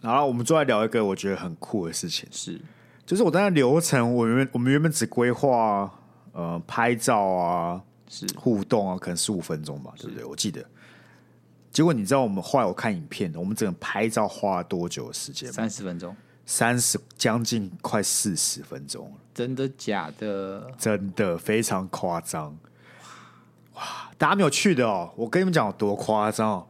[0.00, 2.60] 然后我们再来聊一个我觉得很酷的事情，是，
[3.06, 5.92] 就是我在那流程，我原我们原本只规划
[6.32, 7.82] 呃拍照啊。
[8.08, 10.24] 是互动啊，可能十五分钟吧，对不对？
[10.24, 10.64] 我记得。
[11.70, 15.54] 结果你知道我们后来我看影片，我们整个拍照花了多久的时间吗？
[15.54, 19.12] 三十分钟，三十将近快四十分钟。
[19.34, 20.70] 真的假的？
[20.78, 22.56] 真的非常夸张。
[23.74, 24.10] 哇！
[24.16, 26.66] 大家没有去的哦，我跟你们讲有多夸张哦。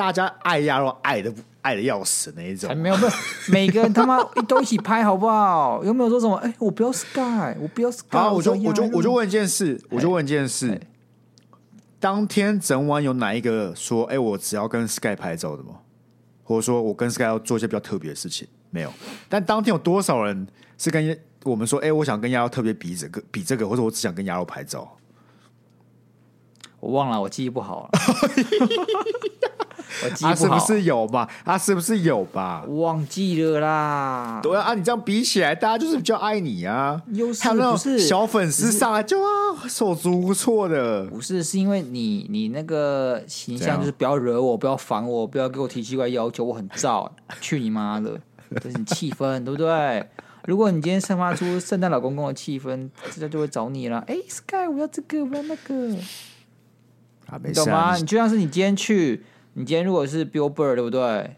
[0.00, 1.30] 大家爱鸭肉爱的
[1.60, 3.12] 爱的要死那一种，没有没有，
[3.52, 5.84] 每个人他妈都一起拍好不好？
[5.84, 6.36] 有没有说什么？
[6.36, 8.06] 哎、欸，我不要 Sky，我不要 Sky。
[8.16, 10.80] 好，我就我就我就问一件事，我就问一件事。
[11.98, 15.80] 当天整晚有哪一个说，哎、欸，我只要跟 Sky 拍照的吗？
[16.44, 18.48] 或者说我跟 Sky 要做一些比较特别的事情？
[18.70, 18.90] 没有。
[19.28, 20.46] 但当天有多少人
[20.78, 24.96] 是跟我们说，哎、欸，我想跟鸭肉特别比这个比这个，或者我只想跟鸭肉拍照？
[26.80, 27.90] 我忘了，我记忆不好了。
[30.04, 31.28] 我记忆不好，啊，是不是有吧？
[31.44, 32.64] 啊，是不是有吧？
[32.68, 34.40] 忘记了啦。
[34.42, 37.00] 对啊，你这样比起来，大家就是比较爱你啊。
[37.12, 39.26] 又是还有那种不是小粉丝上来就啊，
[39.68, 41.04] 手足无措的。
[41.06, 47.10] 不是，是因为你你那个形象就是不要惹我，不要烦我，不要给我提奇怪要求，我很燥。
[47.40, 48.20] 去你妈的！
[48.60, 50.04] 这是你气氛，对不对？
[50.46, 54.02] 如果你今天散发出圣诞老公公的气氛，大家就会找你了。
[54.08, 55.94] 哎，Sky，我要这个，我要那个。
[57.26, 57.94] 啊，你懂吗？
[57.96, 59.22] 你就像是你今天去，
[59.54, 61.36] 你今天如果是 Billboard 对不对？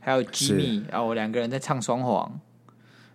[0.00, 2.40] 还有 Jimmy，然后我两个人在唱双簧，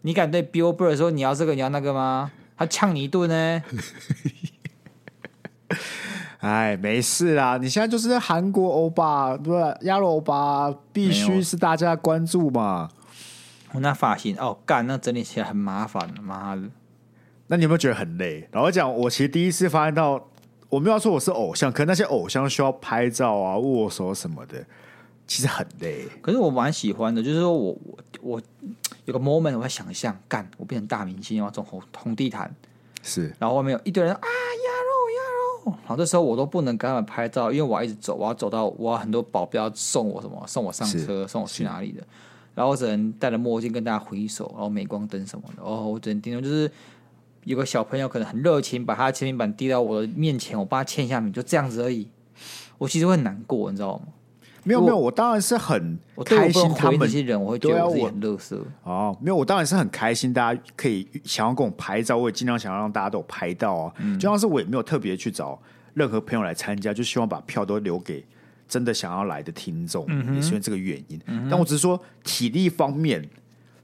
[0.02, 2.32] 你敢对 Billboard 说你要这个你要那个吗？
[2.58, 3.64] 他呛你一顿呢。
[6.40, 9.76] 哎，没事啦，你现在就是韩国欧巴，对吧？
[9.82, 12.90] 鸭肉欧巴必须是大家关注嘛。
[13.74, 16.64] 我那发型哦，干，那整理起来很麻烦，妈的。
[17.48, 18.48] 那你有没有觉得很累？
[18.54, 20.28] 老实讲，我其实第一次发现到。
[20.70, 24.64] 我没有说我是偶像，可是那些偶像需要拍照啊、握手什么的，
[25.26, 26.06] 其实很累。
[26.22, 28.42] 可是我蛮喜欢的，就是说我我我
[29.06, 32.54] 有个 moment，我在想象，干，我变成大明星，要走红红地毯，
[33.02, 42.04] 是，然后外面有一堆人啊，鸭肉鸭肉，然后这时候我都不能跟他们拍照，因为我要一直走，我要走到我要很多保镖送我什么，送我上车，送我去哪里的，
[42.54, 46.72] 然后我只能戴着墨镜跟大家挥手，然后镁光灯什么的，哦，我只能盯着就是。
[47.50, 52.08] 有个小朋友可能很热情，把他的签名板递到我的面前，我帮他签一下名，就这样子而已。
[52.78, 54.04] 我其实会很难过，你知道吗？
[54.64, 56.72] 没有没有，我当然是很开心。
[56.76, 58.56] 他们这些人，我会觉得我自己很垃圾。
[58.84, 63.94] 哦，没有，我当然是很开心，大家可以想要跟我拍照，我也尽量想要让大家都有拍到啊。
[63.98, 65.60] 嗯、就像是我也没有特别去找
[65.96, 68.24] 任何朋友来参加，就希望把票都留给
[68.68, 71.20] 真的想要来的听众，嗯、也是因为这个原因。
[71.26, 73.28] 嗯、但我只是说体力方面。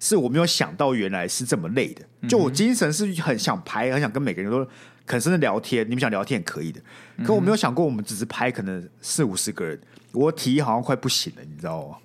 [0.06, 2.04] 是我没有想到，原来是这么累的。
[2.28, 4.64] 就我精神是很想拍，很想跟每个人都
[5.08, 5.84] 肯深的聊天。
[5.88, 6.80] 你们想聊天也可以的，
[7.26, 9.80] 可我没有想过，我们只是拍可能四五十个人，
[10.12, 11.96] 我体力好像快不行了，你知道吗？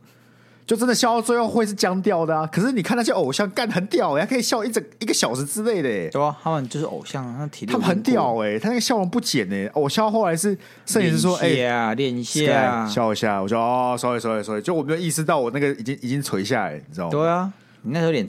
[0.67, 2.47] 就真的笑到最后会是僵掉的啊！
[2.47, 9.67] 可是你看那些偶像干很屌，还可以笑一整一个小时之类的，对啊，他们就是偶像，他体力他们很屌哎，他那个笑容不减哎。
[9.75, 17.11] 偶像后来是摄影师说：“哎呀，练一下，笑一下。”我说：“哦，sorry sorry sorry。”就我没有意识到我那个已经已经垂下来，你知道吗？
[17.11, 17.53] 对啊。
[17.83, 18.29] 你那时候有点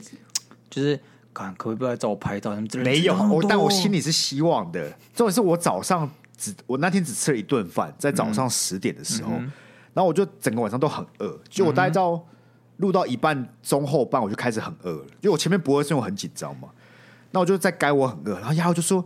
[0.70, 0.98] 就是，
[1.34, 2.54] 看可不可以不要找我拍照？
[2.76, 4.90] 没有，我但我心里是希望的。
[5.14, 9.52] 重点是我早上只我那天只吃了一顿饭，在早上十点的时候，嗯、
[9.94, 11.38] 然后我就整个晚上都很饿。
[11.48, 12.24] 就我大概到
[12.78, 15.06] 录到一半中后半，我就开始很饿了。
[15.20, 16.68] 因为我前面不饿是因为我很紧张嘛。
[17.30, 19.02] 那我就在该我很饿，然后丫头就说：“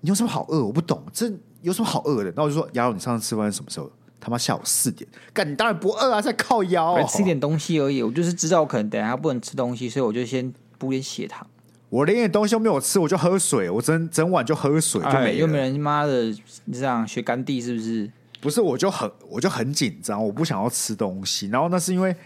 [0.00, 0.62] 你有什么好饿？
[0.62, 1.32] 我不懂，这
[1.62, 3.90] 有什么好饿的？”那我就说：“丫头，你上次吃饭是什么时候？”
[4.24, 8.02] 他妈下午四点，干你当然不饿啊，在靠腰，吃一点东西而已。
[8.02, 11.46] 我就是知道我可能等下不能吃东西，所以我就先补点血糖。
[11.90, 15.34] 我连点东西都没有吃，我就喝水，我整整晚就喝水，就没了。
[15.34, 16.24] 又没人妈的，
[16.64, 18.10] 你这样学甘地是不是？
[18.40, 21.48] 不是，我就很我就很紧张，我不想要吃东西。
[21.48, 22.16] 然后那是因为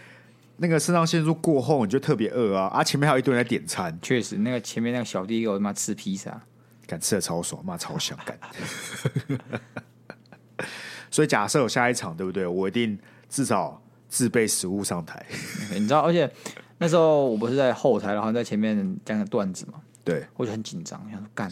[0.57, 2.83] 那个肾上腺素过后，你就特别饿啊啊！
[2.83, 6.41] 前面还有一堆人在点餐，确实，那个前面那个小弟给我妈吃披萨，
[6.87, 8.39] 敢吃的超爽，妈超想干。
[11.11, 12.45] 所以假设有下一场，对不对？
[12.45, 12.97] 我一定
[13.29, 15.25] 至少自备食物上台。
[15.73, 16.29] 你知道，而且
[16.77, 19.81] 那时候我不是在后台，然后在前面讲个段子嘛。
[20.03, 21.49] 对，我就很紧张，想说干？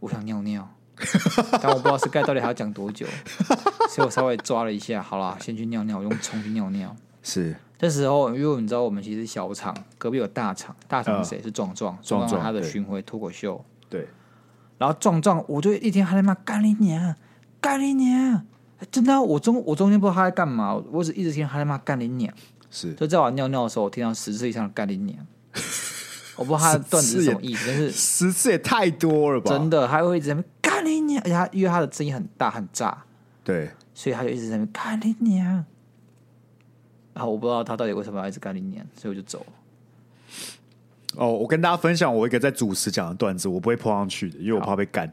[0.00, 0.68] 我想尿尿，
[1.60, 3.06] 但我不知道 Sky 到底还要讲多久，
[3.90, 6.94] 所以我稍微抓了一下，好啦，先去尿尿，我用冲去尿尿。
[7.22, 11.38] 是这时候，因为你知道，我们其实小厂隔壁有大厂，大场是谁？
[11.38, 13.62] 呃、是壮壮，壮壮他的巡回脱口秀。
[13.90, 14.06] 对，
[14.78, 17.14] 然后壮壮，我就一天还在骂干你娘，
[17.60, 18.46] 干你娘。
[18.90, 22.32] 真的、啊，我中我中间不知道他在干嘛，我只一直听他在骂干你娘。
[22.70, 25.26] 是，就在我尿尿的时候，我听到十次以上的干你娘。
[26.36, 29.50] 我不知道他的段子是什么意思，但是十次也太多了吧？
[29.50, 33.04] 真的，他会一直在那干你娘，而且他因为他的声音很大很炸，
[33.42, 35.64] 对，所以他就一直在那干你娘。
[37.14, 39.46] 然后我不知道他到底为什么要一直干你娘，所以我就走了。
[41.16, 45.10] 哦，我跟大家分享我一个在主持讲的段子，我不会 po 上去的，因为我怕被干。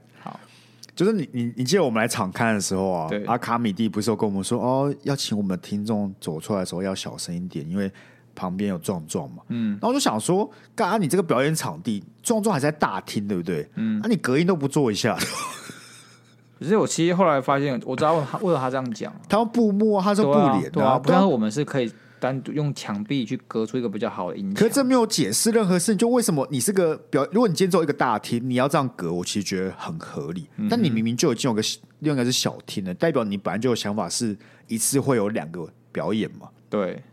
[0.95, 7.91] 就是你你你记得我们来场看的时候啊，对阿卡米蒂不是有跟我们说哦，要请我们的听众走出来的时候要小声一点，因为
[8.35, 9.43] 旁边有壮壮嘛。
[9.49, 13.67] 嗯，然后我就想说，刚刚你这个表演场地，壮壮还在大厅，对不对？
[13.75, 15.17] 嗯，那、啊、你隔音都不做一下。
[16.59, 21.91] 可是我其实后来发现，我知道为什么他这样讲，他用布幕，他是布帘，对啊，不像我们是可以。
[22.23, 25.97] 单独用墙壁去隔出一个比较好的音响，可是这没有解释任何事情。
[25.97, 27.27] 就为什么你是个表？
[27.33, 30.47] 如果你今天做一个大厅，你要这样隔，我其实觉得很合理。
[30.55, 31.61] 嗯、但你明明就已经有个
[31.99, 34.37] 另外一个是小厅的，代表你本来就有想法是
[34.69, 36.47] 一次会有两个表演嘛？
[36.69, 37.03] 对。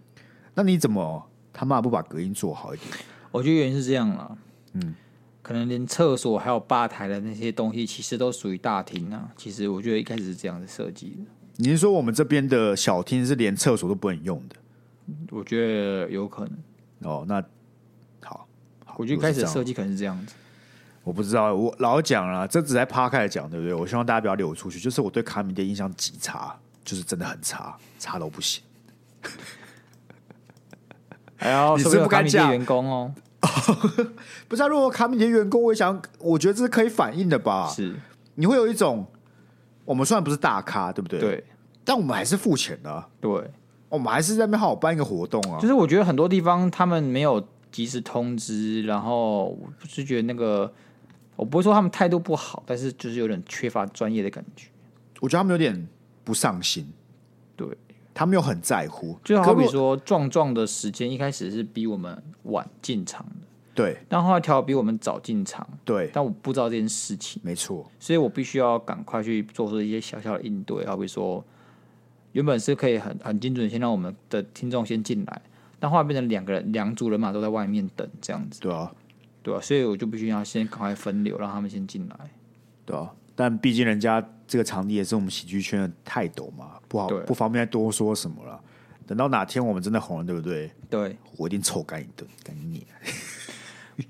[0.54, 2.90] 那你怎么他妈不把隔音做好一点？
[3.32, 4.36] 我觉得原因是这样啦，
[4.74, 4.94] 嗯，
[5.42, 9.28] 可能连厕所还有吧台的那些东西，其实都属于大厅啊。
[9.36, 11.16] 其实我觉得一开始是这样子设计的。
[11.56, 14.56] 你是说我们这边的小厅是连厕所都不能用的？
[15.30, 17.10] 我觉得有可能。
[17.10, 17.42] 哦，那
[18.22, 18.46] 好，
[18.84, 20.34] 好，我觉得一开始的设计可能是这样子。
[21.02, 23.74] 我不知道，我老讲了，这只在趴开来讲，对不对？
[23.74, 24.78] 我希望大家不要流出去。
[24.78, 26.54] 就是我对卡米的印象极差，
[26.84, 28.62] 就是真的很差，差到不行。
[31.38, 33.14] 哎呀，你是不敢讲员工哦？
[34.46, 37.66] 不是啊，如果卡米的员工，我想，我觉得这是可以反映的吧？
[37.68, 37.96] 是，
[38.34, 39.06] 你会有一种，
[39.86, 41.18] 我们虽然不是大咖，对不对？
[41.18, 41.44] 对，
[41.82, 43.04] 但我们还是付钱的。
[43.18, 43.50] 对，
[43.90, 45.60] 我们还是在那边好好办一个活动啊。
[45.60, 50.72] 就是我觉得很多地方他们没有及时通知，然后不是觉得那个。
[51.36, 54.68] 我不会说他们态度不好，但是就是有点缺乏专业的感觉。
[55.20, 55.88] 我觉得他们有点
[56.22, 56.86] 不上心，
[57.56, 57.66] 对，
[58.12, 59.18] 他们又很在乎。
[59.24, 66.10] 就好比说壮壮的时间一开始是比我们晚进场的，对，但后来调比我们早进场，对。
[66.12, 70.84] 但我不知道这件事情，没错，所以我必须要赶快去做出一些小小的应对。
[70.84, 71.42] 好比说，
[72.32, 75.42] 原本是可以很很精准先让我们的听众先进来，
[75.78, 78.92] 但后来变成两个人两组人马都在外面等这样子，对啊。
[79.42, 82.16] 对啊，所以我就必须要先赶快分流，让他们先进来。
[82.84, 88.60] 对啊，但毕竟人家这个场地也是我们喜剧圈的泰斗嘛，不好不方便再多说什么了。
[89.06, 90.70] 等到哪天我们真的红了，对不对？
[90.90, 92.86] 对，我一定臭干一顿，干你！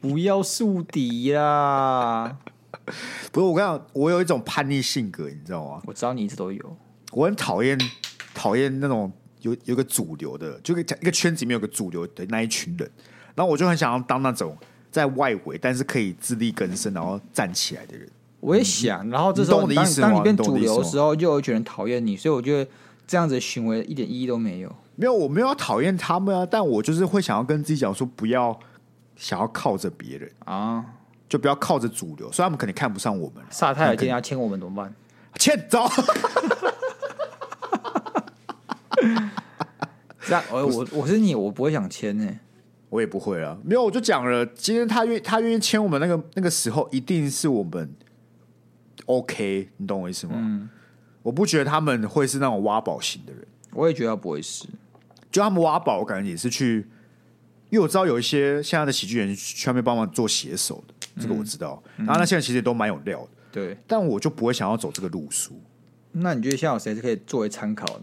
[0.00, 2.36] 不要树敌啦！
[3.30, 5.80] 不是我跟你讲，我有一种叛逆性格，你知道吗？
[5.86, 6.76] 我知道你一直都有。
[7.12, 7.78] 我很讨厌
[8.40, 9.10] 讨厌那种
[9.40, 12.90] 有有个主流的，就一个圈子里面有个主流的那一群人，
[13.34, 14.56] 然后我就很想要当那种。
[14.92, 18.10] 在外围，但是可以自力更生，然后站起来的人，
[18.40, 19.08] 我也想。
[19.08, 22.68] 然后这时候，当当你变主流的时候，就有一群人讨厌你，所以我觉得
[23.06, 24.76] 这样子的行为一点意义都没有。
[24.96, 28.58] 没有，我没有要讨厌他们啊，但我就是会想要跟自己讲说，不要
[29.14, 30.84] 想要靠着别人啊，
[31.28, 33.44] 就不要靠着主流，所以他们肯定看不上我们。
[33.48, 34.92] 萨泰尔今天要签我们怎么办？
[35.38, 35.88] 签走。
[40.22, 42.38] 这样，我我我是你，我不会想签呢。
[42.90, 47.88] 我也不会啊，没有，我就讲了，今天他愿他愿意签我们那个那个时候，一定是我们
[49.06, 50.32] OK，你懂我意思吗？
[50.36, 50.68] 嗯，
[51.22, 54.66] 我不觉得他们会是那种挖宝型的人，我也觉得他不会是，
[55.30, 56.88] 就他们挖宝，我感觉也是去，
[57.68, 65.52] 因为我知道有一些现在的喜剧人去外面帮忙做写手的，这个我知道，嗯、然后那现在其实都蛮有料的，对，但我就不会想要走这个路数。
[66.10, 68.02] 那你觉得现在有谁是可以作为参考的？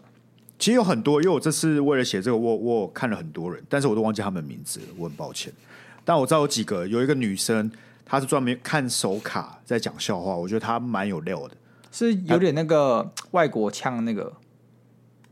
[0.59, 5.53] 其实有很多，因为我这次为了写这个，我我看了很多人，但是我都忘记他们的名字了，我很抱歉。
[6.03, 7.71] 但我知道有几个，有一个女生，
[8.03, 11.55] 她是专门看手卡在讲笑话，我觉得她蛮有料的，
[11.91, 14.33] 是有点那个外国腔那个，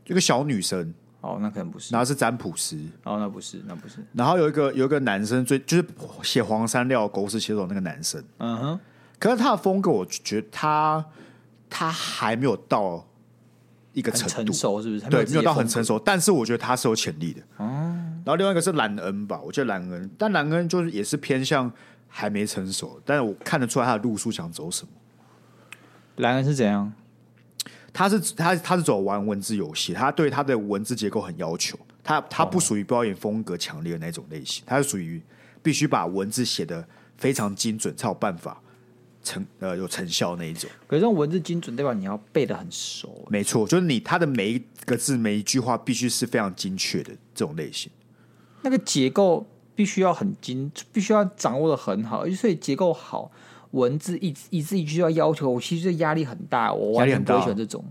[0.06, 0.94] 一个小女生。
[1.22, 1.92] 哦，那可能不是。
[1.92, 2.78] 然后是占卜师。
[3.02, 3.96] 哦，那不是，那不是。
[4.12, 5.84] 然后有一个有一个男生，最就是
[6.22, 8.22] 写黄山料狗屎写手那个男生。
[8.38, 8.80] 嗯哼。
[9.18, 11.04] 可是他的风格，我觉得他
[11.68, 13.04] 他还没有到。
[13.96, 15.08] 一个程度成熟是不是？
[15.08, 17.40] 对，没有到很成熟，但是我觉得他是有潜力的。
[17.56, 17.64] 哦，
[18.24, 21.72] 然后另外一个是兰恩吧，我觉得兰恩，但兰恩就是也是偏向
[22.06, 24.90] 还没成熟，但是我看得出来他的路数想走什么。
[26.16, 26.92] 兰恩是怎样？
[27.94, 35.22] 他是他他是走玩文字游戏，他对他的文字结构很要求，他他不属于表演风格强烈的那种类型，他是属于
[35.62, 36.86] 必须把文字写的
[37.16, 38.60] 非常精准才有办法。
[39.26, 41.92] 成呃有成效那一种，可是这种文字精准，对吧？
[41.92, 43.26] 你要背的很熟。
[43.28, 47.90] 没错，就是你他的每一个字每一句话必须是非常精确的这种类型。
[48.62, 53.30] 那个结构必须要很精，必须要掌握的很好，所以结构好，
[53.72, 57.84] 文字一一字一句要要求，我其实压力很大，我完全不会选这种。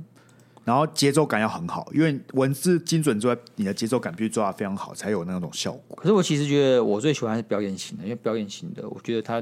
[0.63, 5.95] 然后节奏感要很好，因为文字精准之外，你的节奏感必须抓的非常好，才有那种效果。
[5.95, 9.39] 可是我其实觉得我最喜欢是表演型的，因为表演型的我觉得它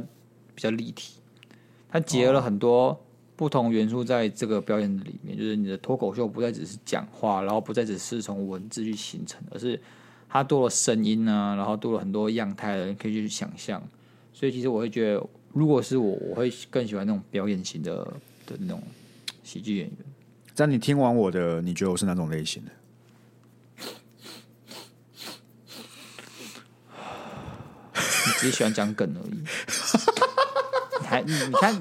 [0.54, 1.14] 比较立体。
[1.94, 3.00] 它结合了很多
[3.36, 9.80] 不同元素在这个表演里面，就是你的脱口秀不再只是讲话，然后不再只是从文字去形成，而是
[10.28, 13.80] 它多了声音啊，然后多了很多样态的你可以去想象。
[14.34, 17.96] 所以其实我会觉得，如果是我，我会更喜欢那种表演型的
[18.48, 18.82] 的那种
[19.44, 19.98] 喜剧演员。
[20.56, 22.72] 在你听完我的，你觉得我是哪种类型的？
[28.26, 29.44] 你只是喜欢讲梗而已。
[31.22, 31.76] 你你看，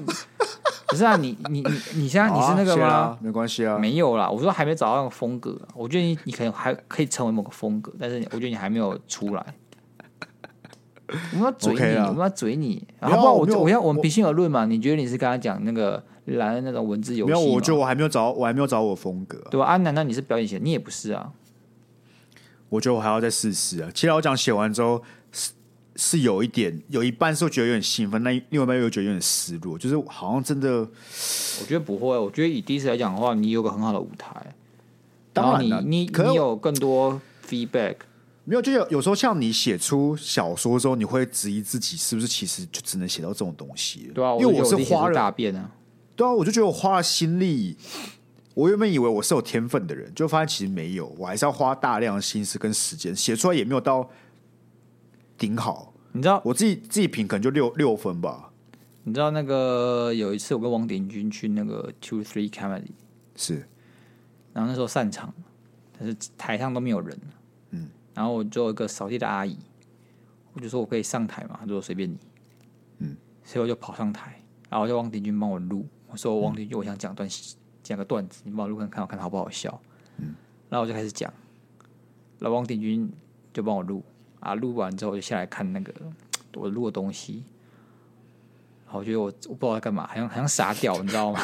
[0.87, 1.15] 不是啊？
[1.15, 2.87] 你你你你现在你是那个吗？
[2.87, 4.29] 啊、没关系啊，没有啦。
[4.29, 9.45] 我说还没找到那个风格，我觉得你你可能还可以成为某个风格，但是我觉得你还没有出来。
[11.31, 12.87] 我们要嘴你，okay、我们要嘴你。
[12.99, 14.65] 然后我我要我们平心而论嘛？
[14.65, 17.33] 你觉得你是刚才讲那个来那种文字游戏？
[17.33, 19.65] 没有，我觉得我还没有找我还没有找我风格、啊，对吧？
[19.67, 21.31] 安、啊、难道你是表演型，你也不是啊。
[22.69, 23.91] 我觉得我还要再试试啊。
[23.93, 25.03] 其实我讲写完之后
[25.95, 30.79] 是是有一点，有一半是我觉得有点兴奋，那另外一半又觉得有点失落，就是好像真的。
[30.79, 34.55] 我觉得不会，我觉得以第一次来讲的话，你有个很好的舞台，
[35.31, 37.95] 当然了，你你你有更多 feedback。
[38.45, 44.11] 没有，就有有时候像你写出小说之后，你会质疑自己是不是其实就只能写到这种东西？
[44.13, 45.71] 对啊，因为我是花了大便啊。
[46.15, 47.77] 对啊，我就觉得我花了心力，
[48.53, 54.09] 我原本以为我是有天分的人，就发现其实没有，我还是要花大量的心思跟时间写出来，也没有到
[55.43, 55.93] 顶好。
[56.13, 58.53] 你知道，我自己自己评可能就六六分吧。
[59.03, 62.91] 你知道那个有一次我跟王鼎钧去那个 Two Three Comedy
[63.35, 63.67] 是，
[64.53, 65.33] 然后那时候散场，
[65.99, 67.19] 但是台上都没有人。
[67.71, 67.89] 嗯。
[68.13, 69.57] 然后我就有一个扫地的阿姨，
[70.53, 72.17] 我就说我可以上台嘛，她说随便你，
[72.99, 77.27] 嗯，所以我就跑上台，然后叫王鼎钧帮我录，我说王鼎钧，我想讲段
[77.81, 79.81] 讲个段子，你帮我录看看，我看好不好笑，
[80.19, 80.35] 嗯，
[80.69, 81.33] 然后我就开始讲，
[82.39, 83.11] 然后王鼎钧
[83.51, 84.01] 就帮我录，
[84.43, 85.93] 啊，录完之后我就下来看那个
[86.55, 87.43] 我录的东西，
[88.85, 91.39] 然后我觉得我我不知道在干嘛，好像好像傻屌，你知道吗？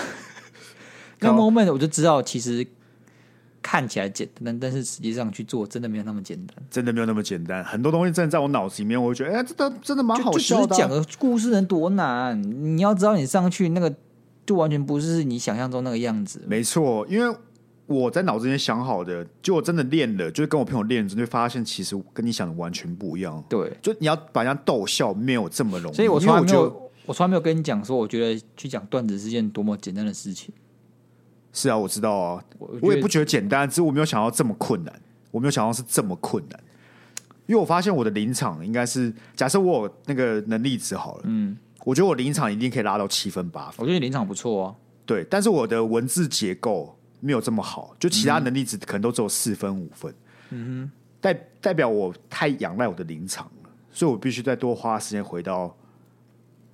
[1.20, 2.68] 那 moment 我就知道其实。
[3.62, 7.62] 看起来简单，但是实际上去做真的没有那么简单，真的没有那么简单。
[7.64, 10.78] 很多东西真的在我脑子里面，我会觉得，哎、欸，这都真的蛮好笑的、啊。
[10.78, 12.42] 讲个故事能多难？
[12.42, 13.94] 你要知道，你上去那个
[14.46, 16.42] 就完全不是你想象中那个样子。
[16.48, 17.38] 没错，因为
[17.90, 23.44] 我在脑子里面想好的，就我真的练了，就是跟我朋友练，就会发现其实跟你想的完全不一样。
[23.50, 25.96] 对，就你要把人家逗笑，没有这么容易。
[25.96, 30.54] 所以我从来没有，我从来没有跟你讲说，我觉得去讲段子是件多么简单的事情。
[31.52, 36.60] 是啊，我知道啊，我，我也不觉得简单，只是我没有想到这么困难，我没有想到是这么困难，
[37.48, 44.76] 因为我发现我的临场应该是，假设我有那个能力值好了，嗯，我觉得我临场一定可以拉到七分八分，我觉得你临场不错啊，
[45.08, 50.14] 对，但是我的文字结构没有这么好，就其他能力值可能都只有四分五分，
[50.50, 55.76] 嗯哼，代代表我太仰赖我的临场了，所以我必须再多花时间回到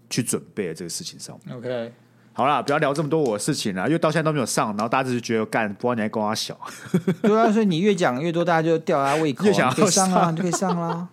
[0.09, 1.93] 去准备的这个事情上面，OK。
[2.37, 6.59] 好啦，不要聊这么多我的事情了，因为到现在都没有上，然后大家只是觉得干，不知道你还跟我小。
[7.23, 11.07] 对啊，所以你越讲越多，大家就吊他胃口， 越想要上啊，你就可以上啦。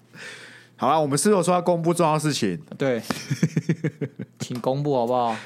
[0.76, 2.58] 好了，我们是不是说要公布重要事情？
[2.78, 3.02] 对，
[4.38, 5.36] 请公布好不好？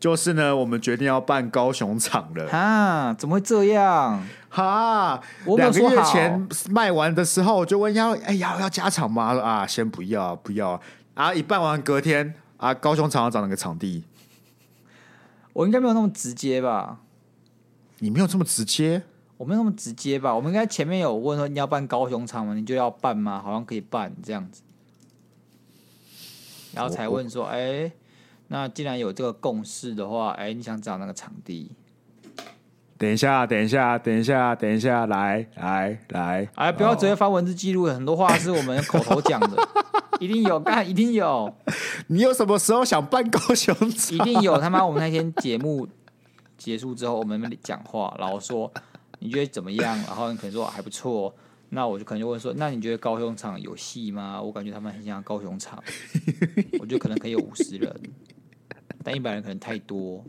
[0.00, 2.48] 就是呢，我们决定要办高雄场了。
[2.50, 4.22] 啊，怎么会这样？
[4.48, 9.36] 哈，我两个月前卖完的时候，我就问要，哎、欸，要要加场吗？
[9.40, 10.80] 啊，先不要，不要
[11.14, 11.34] 啊！
[11.34, 14.04] 一办完隔天啊，高雄场要找哪个场地？
[15.52, 17.00] 我应该没有那么直接吧？
[17.98, 19.02] 你没有这么直接？
[19.36, 20.34] 我没有那么直接吧？
[20.34, 22.54] 我们应该前面有问说你要办高雄场吗？
[22.54, 23.42] 你就要办吗？
[23.42, 24.62] 好像可以办这样子，
[26.72, 27.92] 然后才问说，哎、欸，
[28.48, 31.70] 那既然有这个共识的话，哎、欸，你想找那个场地？
[32.96, 39.56] 等一下，等一下，等一下，等一下，来来来，哎，不要直接发文字记录，很多话是我们口头讲的。
[40.18, 41.54] 一定有，干一定有。
[42.08, 44.14] 你有什么时候想办高雄场？
[44.16, 44.58] 一定有。
[44.58, 45.86] 他妈，我们那天节目
[46.56, 48.72] 结束之后，我们讲话，然后说
[49.20, 49.96] 你觉得怎么样？
[49.98, 51.32] 然后你可能说还不错。
[51.68, 54.42] 那我就可能就问说，那你觉得高雄场有戏吗？
[54.42, 55.80] 我感觉他们很像高雄场，
[56.80, 58.00] 我觉得可能可以有五十人，
[59.08, 60.22] 但一百人可能太多。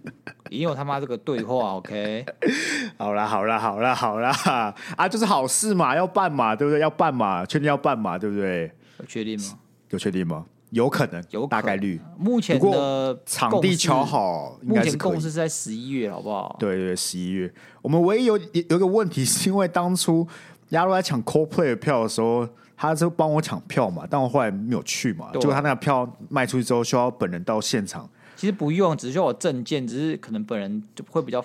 [0.50, 2.26] 因为我他妈这个对话，OK？
[2.98, 6.80] 好啦，好啦，好啦，好啦，啊，就是好事嘛，要办嘛，对不对？
[6.80, 8.72] 要办嘛，确定要办嘛，对不对？
[9.00, 9.60] 有确定吗？
[9.90, 10.46] 有确定吗？
[10.70, 12.00] 有可能，有大概率。
[12.18, 16.56] 目前的场地敲好，目前共识是在十一月，好不好？
[16.60, 17.52] 对对，十一月。
[17.82, 20.26] 我们唯一有有一个问题，是因为当初
[20.70, 25.32] 亚罗在抢 Coldplay 的票的时候，他就帮我抢票嘛，但我后来没有去嘛。
[25.34, 28.08] 结果他那个票卖出去之后，需要本人到现场。
[28.40, 31.44] 其实不用，只需要我证件，只是可能本人就会比较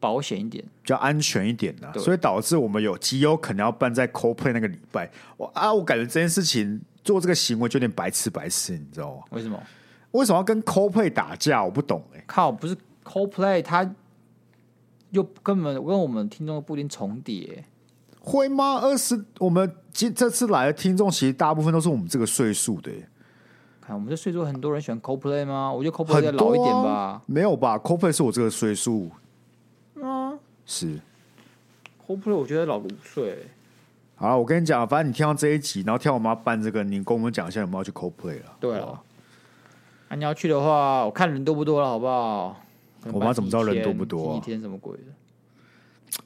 [0.00, 5.08] 保险一点，比较安全一点的，所以导致我们有极有可能要办在 Coldplay 那个礼拜。
[5.36, 6.80] 我啊，我感觉这件事情。
[7.04, 9.22] 做这个行为就有点白痴白痴，你知道吗？
[9.30, 9.58] 为什么？
[10.10, 11.64] 为什么要跟 Coldplay 打架？
[11.64, 12.24] 我不懂哎、欸。
[12.26, 13.90] 靠，不是 Coldplay，他
[15.12, 17.64] 又根本跟我们听众不一定重叠，
[18.20, 18.78] 会吗？
[18.82, 23.08] 二十，我们今这次来的听众其实大部分都是我们这个岁数的、欸。
[23.88, 25.72] 看我们这岁数，很多人喜欢 Coldplay 吗？
[25.72, 27.22] 我觉得 Coldplay 要老一点吧、啊。
[27.24, 29.10] 没有吧？Coldplay 是我这个岁数。
[30.02, 31.00] 啊，是
[32.06, 33.46] Coldplay，我觉得老个五岁。
[34.16, 38.56] 好，我跟你讲，反正你听到这一集，然后听我妈办这个，你跟我们讲一下有没有去 Coldplay 了。
[38.60, 39.02] 对了，
[40.08, 42.60] 啊，你要去的话，我看人多不多了，好不好？
[43.10, 44.32] 我妈怎么知道人多不多、啊？
[44.34, 45.04] 星期天什么鬼的？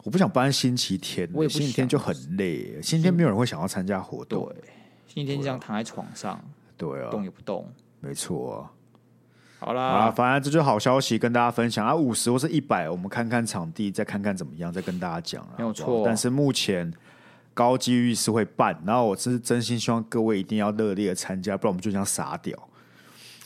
[0.02, 4.46] 我不想搬星期天，我也不星期天就很累，星期天没有人会想要参加活动。
[4.46, 4.56] 对，
[5.06, 6.42] 星期天就这样躺在床上，
[6.76, 7.70] 对啊，动也不动，
[8.00, 8.70] 没错、啊。
[9.60, 11.94] 好啦，好啦，反正这就是好消息，跟大家分享啊。
[11.94, 15.46] 五十或是一百，我们看看场地，再看看怎么样，再跟大家讲。
[15.56, 16.92] 没有错，但是目前。
[17.54, 18.74] 高几率是会办。
[18.82, 22.58] 然后我是真心希望各位一定要热烈的参加，不然我们就这样傻屌，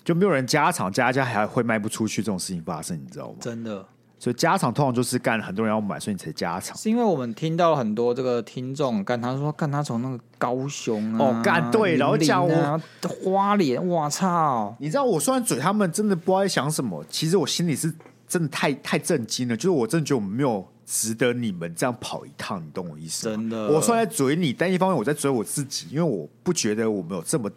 [0.05, 3.39] 就没有人加场，加加还会卖不出去这种事情发生，你知道吗？
[3.41, 3.85] 真的。
[4.19, 6.77] 所以加场通常就是干很多人要买，所以你才加场。
[6.77, 12.81] 是因为我们听到很多这个听众干，他说干他从那个高雄啊，哦干对，然后讲我
[13.23, 14.75] 花莲，我操！
[14.81, 17.93] 你知道我虽然嘴他们真的不知道在想什么，其实我心里是
[18.27, 23.37] 真的太太震惊了，就是我真的觉得我们没有值得你们这样跑一趟，你懂我意思吗？
[23.37, 27.51] 真的，我虽然在嘴你，但一方面我在嘴我自己，因为我不觉得我们有这么。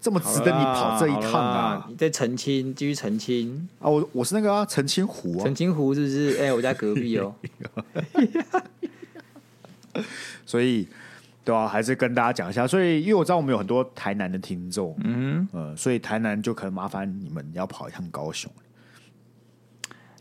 [0.00, 1.86] 这么值得你跑这一趟啊！
[1.90, 3.88] 你在澄清，继续澄清啊！
[3.88, 6.36] 我我是那个啊澄、啊、清湖啊，澄清湖是不是？
[6.40, 7.34] 哎、欸，我在隔壁哦。
[10.46, 10.88] 所以，
[11.44, 12.66] 对啊，还是跟大家讲一下。
[12.66, 18.50] 所以，因为我知道我们有很多台南的听众，嗯呃，所以台南就可能麻烦你们要跑一趟高雄。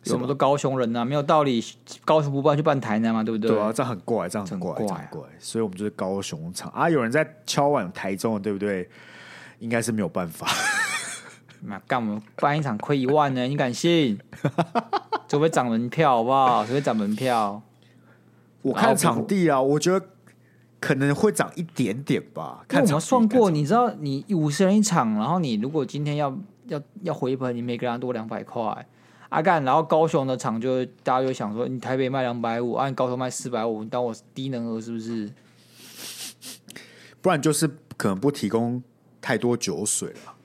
[0.03, 1.63] 什么都高雄人呐、啊，没有道理。
[2.03, 3.51] 高雄不办就办台南嘛，对不对？
[3.51, 5.29] 对啊，这样很怪，这样很怪，很怪，很怪。
[5.39, 6.89] 所以我们就是高雄场啊。
[6.89, 8.89] 有人在敲碗台中，对不对？
[9.59, 10.47] 应该是没有办法。
[11.61, 13.43] 那干我们办一场亏一万呢？
[13.43, 14.17] 你敢信？
[15.27, 16.65] 除非涨门票，好不好？
[16.65, 17.61] 除非涨门票。
[18.61, 20.05] 我看场地啊，我觉得
[20.79, 22.63] 可能会涨一点点吧。
[22.67, 26.35] 看我们算过，你知道，你五十人一场，然后你如果今天要
[26.67, 28.87] 要要回本，你每个人多两百块。
[29.27, 35.29] 阿干，然后高雄的场就大家就想说，你台北卖两百五，按高雄卖四百五，你当我低能儿是不是？
[37.21, 38.81] 不然就是可能不提供。
[39.21, 40.35] 太多酒水了，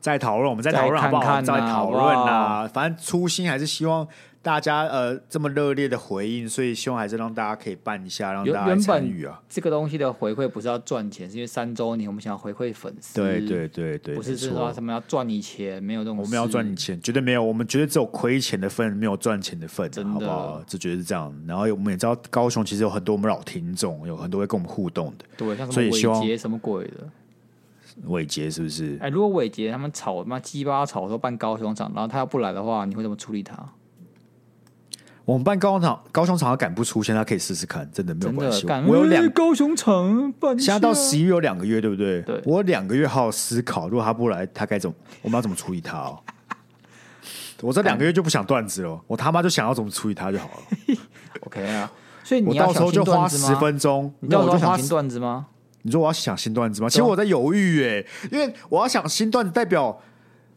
[0.00, 1.42] 再讨论，我们再讨论好不好？
[1.42, 2.68] 再讨论啊！
[2.72, 4.06] 反正初心还是希望
[4.40, 9.42] 大家呃这么热烈的回应，所以希望还是让大家可以办一下，让大家参与啊。
[9.48, 13.14] 这个东西的回馈不是要赚钱，是因为三周年我们想要回馈粉丝。
[13.16, 16.16] 对对对对，不是说什么要赚你钱，没有这种。
[16.16, 17.42] 我们要赚你钱，绝对没有。
[17.42, 20.62] 我们绝对只有亏钱的份，没有赚钱的份，真的好不好？
[20.66, 21.34] 这绝对是这样。
[21.46, 25.24] 然后我们也知道高雄其实有很多我们老听众，有很多会跟我们互动的。
[25.36, 27.10] 对，像什么伟杰什么鬼的。
[28.04, 28.96] 伟杰是不是？
[29.00, 33.56] 哎，如果伟杰他们吵他妈鸡巴吵说办高雄场，然后他要不来的话，你会怎么处理他？
[35.28, 38.66] 我们办高雄场，高雄场他赶不出，现在可以试试看，真的没有关系。
[38.86, 42.22] 我有两高雄场办，现在到十一月有两个月，对不对？
[42.22, 44.96] 对，我有两个月好好思考，如果他不来，他该怎么？
[45.20, 46.18] 我们要怎么处理他哦？
[47.60, 50.96] 我这两个月就不想段子了，我他妈就想要怎么处理他就好了。
[51.44, 51.92] OK 啊，
[52.24, 55.48] 所以你到时候就花十分钟，你到时候想新段子吗？
[55.82, 56.88] 你说我要想新段子吗？
[56.88, 60.00] 其实我在犹豫耶，因为我要想新段子代表。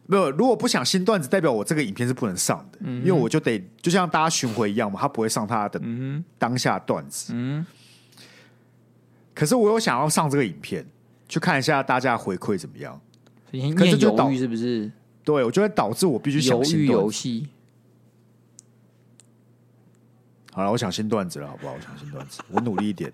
[0.06, 5.80] 没有，如果不想新段子，代表我这个影片是不能上的，嗯、因为我就得就像大家巡回一样嘛，他不会上他的
[6.38, 7.32] 当下段子。
[7.34, 7.64] 嗯，
[9.32, 10.84] 可是我有想要上这个影片，
[11.28, 13.00] 去看一下大家回馈怎么样。
[13.76, 14.90] 可是就犹豫是不是？
[15.24, 17.48] 对，我就会导致我必须想新游戏。
[20.52, 21.74] 好了，我想新段子了，好不好？
[21.74, 23.12] 我想新段子，我努力一点。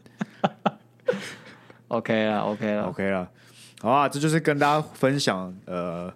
[1.89, 3.30] OK 了，OK 了，OK 了。
[3.80, 6.12] 好啊，这就是跟大家分享呃。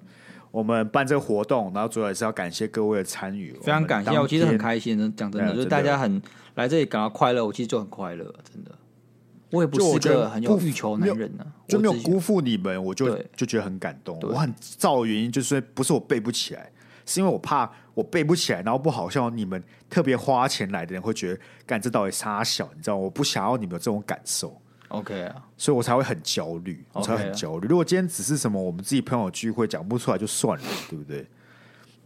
[0.53, 6.23] 我们办这个活动，然后主要也是要感谢各位的参与，非常感谢，我其实很开心的，讲真的，就是大家很
[6.55, 8.71] 来这里感到快乐，我其实就很快乐，真的。
[9.51, 14.19] 我也不是个很有欲求男人呢，就没有辜负你们，我就就觉得很感动。
[14.23, 16.71] 我很躁的原因就是不是我背不起来，
[17.05, 24.59] 是因为我怕我背不起来，然后不好笑，你们特别花钱来的人会觉得，干这到底杀小，你知道，我不想要你们有这种感受。
[24.93, 27.67] OK 啊，所以我才会很焦虑，我才会很焦虑。
[27.67, 31.27] 如果今天只是什么我们自己朋友聚会讲不出来就算了， 对不对？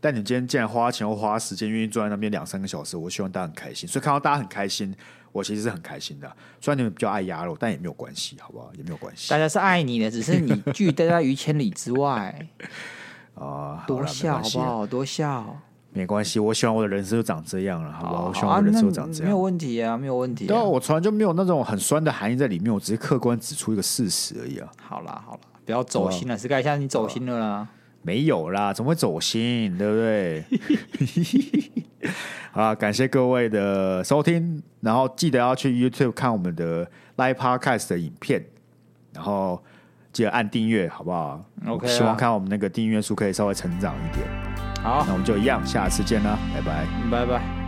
[0.00, 3.88] 但你今天既然花钱又花时间，愿意坐在那边两三个小时，我希望大家很开心。
[3.88, 4.94] 所以看到大家很开心，
[5.32, 6.30] 我其实是很开心的。
[6.60, 8.70] 虽然你们比较爱鸭肉，但也没有关系，好不好？
[8.76, 9.30] 也没有关系。
[9.30, 12.46] 大家是爱你的，只是你拒待在于千里之外
[13.34, 13.84] 啊。
[13.86, 14.86] 多笑好不好？
[14.86, 15.60] 多笑。
[15.96, 18.26] 没关系，我希望我的人生就长这样了，好不好？
[18.28, 20.46] 我希望我的人生就长这样，没有问题啊，没有问题。
[20.46, 24.68] 对啊，我从来就没有那种很酸的含义在里面，我只是客观指出一个事实而已啊。
[24.82, 27.66] 好啦，好啦，不要走心了，是盖一下你走心了啦？
[28.02, 29.76] 没有啦，怎么会走心？
[29.78, 30.44] 对不对？
[32.52, 36.86] 好，感谢各位的收听，然后记得要去 YouTube 看我们的
[37.16, 38.44] Live Podcast 的影片，
[39.14, 39.62] 然后
[40.12, 44.55] 记得按订阅，好不好？OK，希望看我们那个订阅数可以稍微成长一点。
[44.82, 47.65] 好，那我们就一样，下次见啦，拜拜，拜拜。